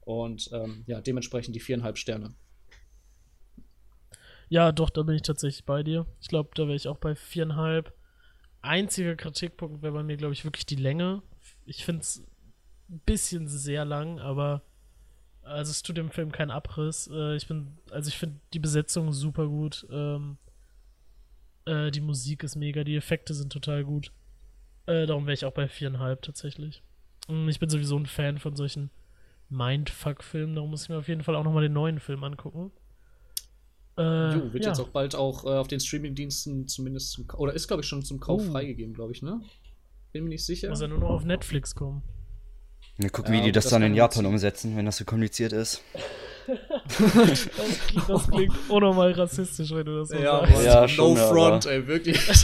Und 0.00 0.50
ähm, 0.52 0.84
ja, 0.86 1.00
dementsprechend 1.00 1.54
die 1.54 1.60
viereinhalb 1.60 1.98
Sterne. 1.98 2.34
Ja, 4.48 4.72
doch, 4.72 4.90
da 4.90 5.02
bin 5.02 5.14
ich 5.14 5.22
tatsächlich 5.22 5.64
bei 5.64 5.82
dir. 5.82 6.06
Ich 6.20 6.28
glaube, 6.28 6.50
da 6.54 6.64
wäre 6.64 6.74
ich 6.74 6.88
auch 6.88 6.98
bei 6.98 7.14
viereinhalb. 7.14 7.94
Einziger 8.62 9.14
Kritikpunkt 9.16 9.82
wäre 9.82 9.92
bei 9.92 10.02
mir, 10.02 10.16
glaube 10.16 10.34
ich, 10.34 10.44
wirklich 10.44 10.66
die 10.66 10.76
Länge. 10.76 11.22
Ich 11.64 11.84
finde 11.84 12.02
es 12.02 12.26
ein 12.90 13.00
bisschen 13.06 13.46
sehr 13.46 13.84
lang, 13.84 14.18
aber 14.18 14.62
also 15.42 15.70
es 15.70 15.82
tut 15.82 15.96
dem 15.96 16.10
Film 16.10 16.32
keinen 16.32 16.50
Abriss. 16.50 17.08
Äh, 17.12 17.36
ich 17.36 17.46
bin, 17.46 17.78
also 17.90 18.08
ich 18.08 18.18
finde 18.18 18.40
die 18.52 18.58
Besetzung 18.58 19.12
super 19.12 19.46
gut. 19.46 19.86
Ähm, 19.90 20.36
äh, 21.66 21.90
die 21.90 22.00
Musik 22.00 22.42
ist 22.42 22.56
mega, 22.56 22.84
die 22.84 22.96
Effekte 22.96 23.34
sind 23.34 23.52
total 23.52 23.84
gut. 23.84 24.12
Äh, 24.86 25.06
darum 25.06 25.26
wäre 25.26 25.34
ich 25.34 25.44
auch 25.44 25.52
bei 25.52 25.68
viereinhalb 25.68 26.22
tatsächlich. 26.22 26.82
Mm, 27.28 27.48
Ich 27.48 27.58
bin 27.60 27.68
sowieso 27.70 27.96
ein 27.98 28.06
Fan 28.06 28.38
von 28.38 28.56
solchen 28.56 28.90
Mindfuck-Filmen, 29.50 30.54
darum 30.54 30.70
muss 30.70 30.84
ich 30.84 30.88
mir 30.88 30.98
auf 30.98 31.08
jeden 31.08 31.22
Fall 31.22 31.34
auch 31.36 31.44
nochmal 31.44 31.62
den 31.64 31.72
neuen 31.72 31.98
Film 32.00 32.22
angucken. 32.24 32.70
Äh, 33.98 34.34
Jo, 34.34 34.52
wird 34.52 34.64
ja. 34.64 34.70
jetzt 34.70 34.80
auch 34.80 34.88
bald 34.88 35.14
auch 35.14 35.44
äh, 35.44 35.48
auf 35.48 35.68
den 35.68 35.80
Streamingdiensten 35.80 36.68
zumindest 36.68 37.10
zum, 37.12 37.26
Ka- 37.26 37.36
oder 37.38 37.52
ist 37.52 37.66
glaube 37.68 37.82
ich 37.82 37.88
schon 37.88 38.02
zum 38.02 38.20
Kauf 38.20 38.42
Oh. 38.46 38.50
freigegeben, 38.52 38.94
glaube 38.94 39.12
ich, 39.12 39.22
ne? 39.22 39.40
Bin 40.12 40.24
mir 40.24 40.30
nicht 40.30 40.44
sicher. 40.44 40.68
Muss 40.70 40.80
ja 40.80 40.88
nur 40.88 40.98
noch 40.98 41.10
auf 41.10 41.24
Netflix 41.24 41.74
kommen. 41.74 42.02
Ja, 42.98 43.08
guck, 43.10 43.26
Ja, 43.26 43.32
wie 43.32 43.42
die 43.42 43.52
das, 43.52 43.64
das 43.64 43.70
dann 43.72 43.82
in 43.82 43.94
Japan 43.94 44.26
umsetzen, 44.26 44.76
wenn 44.76 44.86
das 44.86 44.96
so 44.96 45.04
kompliziert 45.04 45.52
ist. 45.52 45.82
Das, 46.98 47.48
das 48.08 48.30
klingt 48.30 48.52
unnormal 48.68 49.12
rassistisch, 49.12 49.70
wenn 49.70 49.86
du 49.86 49.98
das 49.98 50.08
so 50.08 50.16
ja, 50.16 50.46
sagst. 50.46 50.64
Ja, 50.64 50.80
no 50.82 50.88
schon, 50.88 51.16
front, 51.16 51.66
aber- 51.66 51.74
ey, 51.74 51.86
wirklich. 51.86 52.18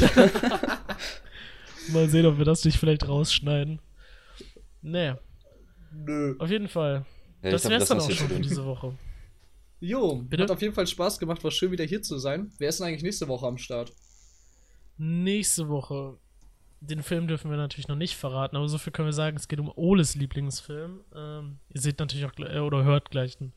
Mal 1.93 2.09
sehen, 2.09 2.27
ob 2.27 2.39
wir 2.39 2.45
das 2.45 2.65
nicht 2.65 2.79
vielleicht 2.79 3.09
rausschneiden. 3.09 3.81
Nee. 4.83 5.15
Nö. 5.93 6.35
Auf 6.39 6.51
jeden 6.51 6.69
Fall. 6.69 7.05
Ja, 7.43 7.51
das 7.53 7.63
glaub, 7.63 7.73
wär's 7.73 7.89
das 7.89 7.89
dann 7.89 8.01
auch 8.01 8.11
schon 8.11 8.29
für 8.29 8.41
diese 8.41 8.65
Woche. 8.65 8.95
Jo, 9.81 10.17
Bitte? 10.17 10.45
hat 10.45 10.51
auf 10.51 10.63
jeden 10.63 10.75
Fall 10.75 10.87
Spaß 10.87 11.19
gemacht, 11.19 11.45
war 11.45 11.51
schön 11.51 11.71
wieder 11.71 11.85
hier 11.85 12.03
zu 12.03 12.19
sein. 12.19 12.51
Wer 12.59 12.71
ist 12.71 12.81
denn 12.81 12.87
eigentlich 12.87 13.03
nächste 13.03 13.29
Woche 13.29 13.47
am 13.47 13.59
Start? 13.59 13.93
Nächste 14.97 15.69
Woche. 15.69 16.17
Den 16.81 17.03
Film 17.03 17.27
dürfen 17.29 17.51
wir 17.51 17.57
natürlich 17.57 17.89
noch 17.89 17.97
nicht 17.97 18.17
verraten, 18.17 18.57
aber 18.57 18.69
so 18.69 18.79
viel 18.79 18.93
können 18.93 19.09
wir 19.09 19.13
sagen, 19.13 19.37
es 19.37 19.49
geht 19.49 19.61
um 19.61 19.71
Oles 19.77 20.15
Lieblingsfilm. 20.15 21.01
Ähm, 21.15 21.59
ihr 21.73 21.81
seht 21.81 21.99
natürlich 21.99 22.25
auch 22.27 22.33
äh, 22.39 22.59
oder 22.59 22.85
hört 22.85 23.11
gleich 23.11 23.41
einen 23.41 23.53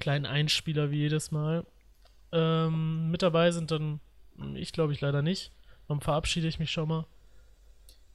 kleinen 0.00 0.26
Einspieler 0.26 0.90
wie 0.90 0.98
jedes 0.98 1.30
Mal. 1.30 1.64
Ähm, 2.32 3.10
mit 3.10 3.22
dabei 3.22 3.50
sind 3.52 3.70
dann, 3.70 4.00
hm, 4.36 4.56
ich 4.56 4.72
glaube 4.72 4.92
ich 4.92 5.00
leider 5.00 5.22
nicht. 5.22 5.52
Dann 5.88 6.00
verabschiede 6.00 6.48
ich 6.48 6.58
mich 6.58 6.70
schon 6.72 6.88
mal. 6.88 7.06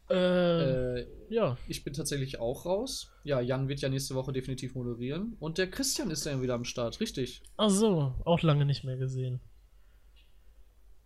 Äh, 0.10 1.00
Äh, 1.00 1.08
ja, 1.30 1.58
ich 1.68 1.84
bin 1.84 1.94
tatsächlich 1.94 2.40
auch 2.40 2.66
raus. 2.66 3.12
Ja, 3.24 3.42
Jan 3.42 3.68
wird 3.68 3.82
ja 3.82 3.90
nächste 3.90 4.14
Woche 4.16 4.32
definitiv 4.34 4.76
moderieren. 4.76 5.36
Und 5.40 5.58
der 5.58 5.70
Christian 5.70 6.12
ist 6.12 6.26
dann 6.26 6.42
wieder 6.42 6.54
am 6.54 6.64
Start, 6.66 7.00
richtig. 7.00 7.42
ach 7.58 7.70
so, 7.70 8.14
auch 8.24 8.42
lange 8.44 8.66
nicht 8.66 8.84
mehr 8.84 8.98
gesehen. 8.98 9.40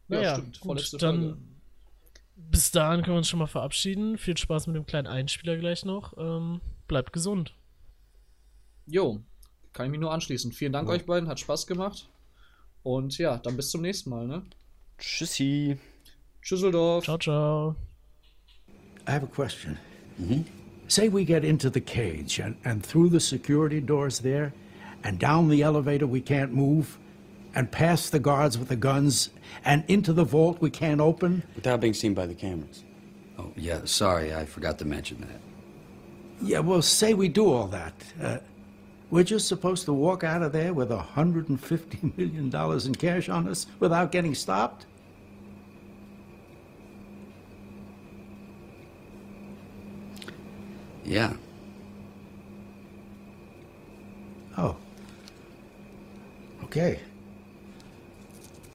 Naja, 0.08 0.40
gut, 0.40 0.58
Vorletzte 0.58 0.98
dann 0.98 1.22
Folge. 1.22 1.38
bis 2.36 2.72
dahin 2.72 3.02
können 3.04 3.16
wir 3.16 3.20
uns 3.20 3.30
schon 3.30 3.40
mal 3.40 3.48
verabschieden. 3.48 4.18
Viel 4.18 4.38
Spaß 4.38 4.68
mit 4.68 4.76
dem 4.76 4.86
kleinen 4.86 5.08
Einspieler 5.08 5.56
gleich 5.58 5.86
noch. 5.86 6.18
Ähm, 6.18 6.62
bleibt 6.88 7.14
gesund. 7.14 7.54
Jo, 8.88 9.22
kann 9.74 9.86
ich 9.86 9.92
mich 9.92 10.00
nur 10.00 10.12
anschließen. 10.12 10.52
Vielen 10.52 10.74
Dank 10.74 10.90
euch 10.90 11.06
beiden, 11.06 11.30
hat 11.30 11.40
Spaß 11.40 11.68
gemacht. 11.68 12.10
Und 12.84 13.18
ja, 13.18 13.38
dann 13.38 13.56
bis 13.56 13.70
zum 13.70 13.82
nächsten 13.82 14.10
Mal, 14.10 14.28
ne? 14.28 14.44
Tschüssi. 14.98 15.78
Tschüsseldorf. 16.42 17.04
Ciao, 17.04 17.18
ciao. 17.18 17.76
I 19.08 19.12
have 19.12 19.24
a 19.24 19.28
question. 19.28 19.78
Say 20.88 21.08
we 21.08 21.24
get 21.24 21.44
into 21.44 21.70
the 21.70 21.82
cage 21.82 22.40
and, 22.40 22.56
and 22.66 22.84
through 22.84 23.10
the 23.10 23.20
security 23.20 23.80
doors 23.80 24.20
there, 24.20 24.54
and 25.04 25.20
down 25.20 25.50
the 25.50 25.62
elevator 25.62 26.08
we 26.08 26.22
can't 26.22 26.54
move, 26.54 26.98
and 27.56 27.72
past 27.72 28.12
the 28.12 28.20
guards 28.20 28.58
with 28.58 28.68
the 28.68 28.76
guns, 28.76 29.30
and 29.64 29.84
into 29.88 30.14
the 30.14 30.26
vault 30.26 30.60
we 30.62 30.70
can't 30.70 31.00
open. 31.00 31.44
Without 31.56 31.80
being 31.80 31.94
seen 31.94 32.14
by 32.14 32.26
the 32.26 32.36
cameras. 32.36 32.84
Oh, 33.38 33.52
yeah, 33.56 33.82
sorry, 33.86 34.34
I 34.34 34.46
forgot 34.46 34.78
to 34.80 34.86
mention 34.86 35.22
that. 35.22 35.40
Yeah, 36.42 36.60
well, 36.60 36.82
say 36.82 37.14
we 37.14 37.30
do 37.30 37.52
all 37.52 37.68
that. 37.68 37.94
Uh, 38.22 38.38
we're 39.12 39.24
just 39.24 39.48
supposed 39.48 39.86
to 39.86 39.94
walk 39.94 40.24
out 40.24 40.42
of 40.42 40.52
there 40.52 40.74
with 40.74 40.90
$150 40.90 42.18
million 42.18 42.88
in 42.88 42.96
cash 42.96 43.30
on 43.30 43.48
us 43.48 43.66
without 43.80 44.12
getting 44.12 44.36
stopped? 44.36 44.86
Yeah. 51.04 51.34
Oh. 54.58 54.76
Okay. 56.66 57.00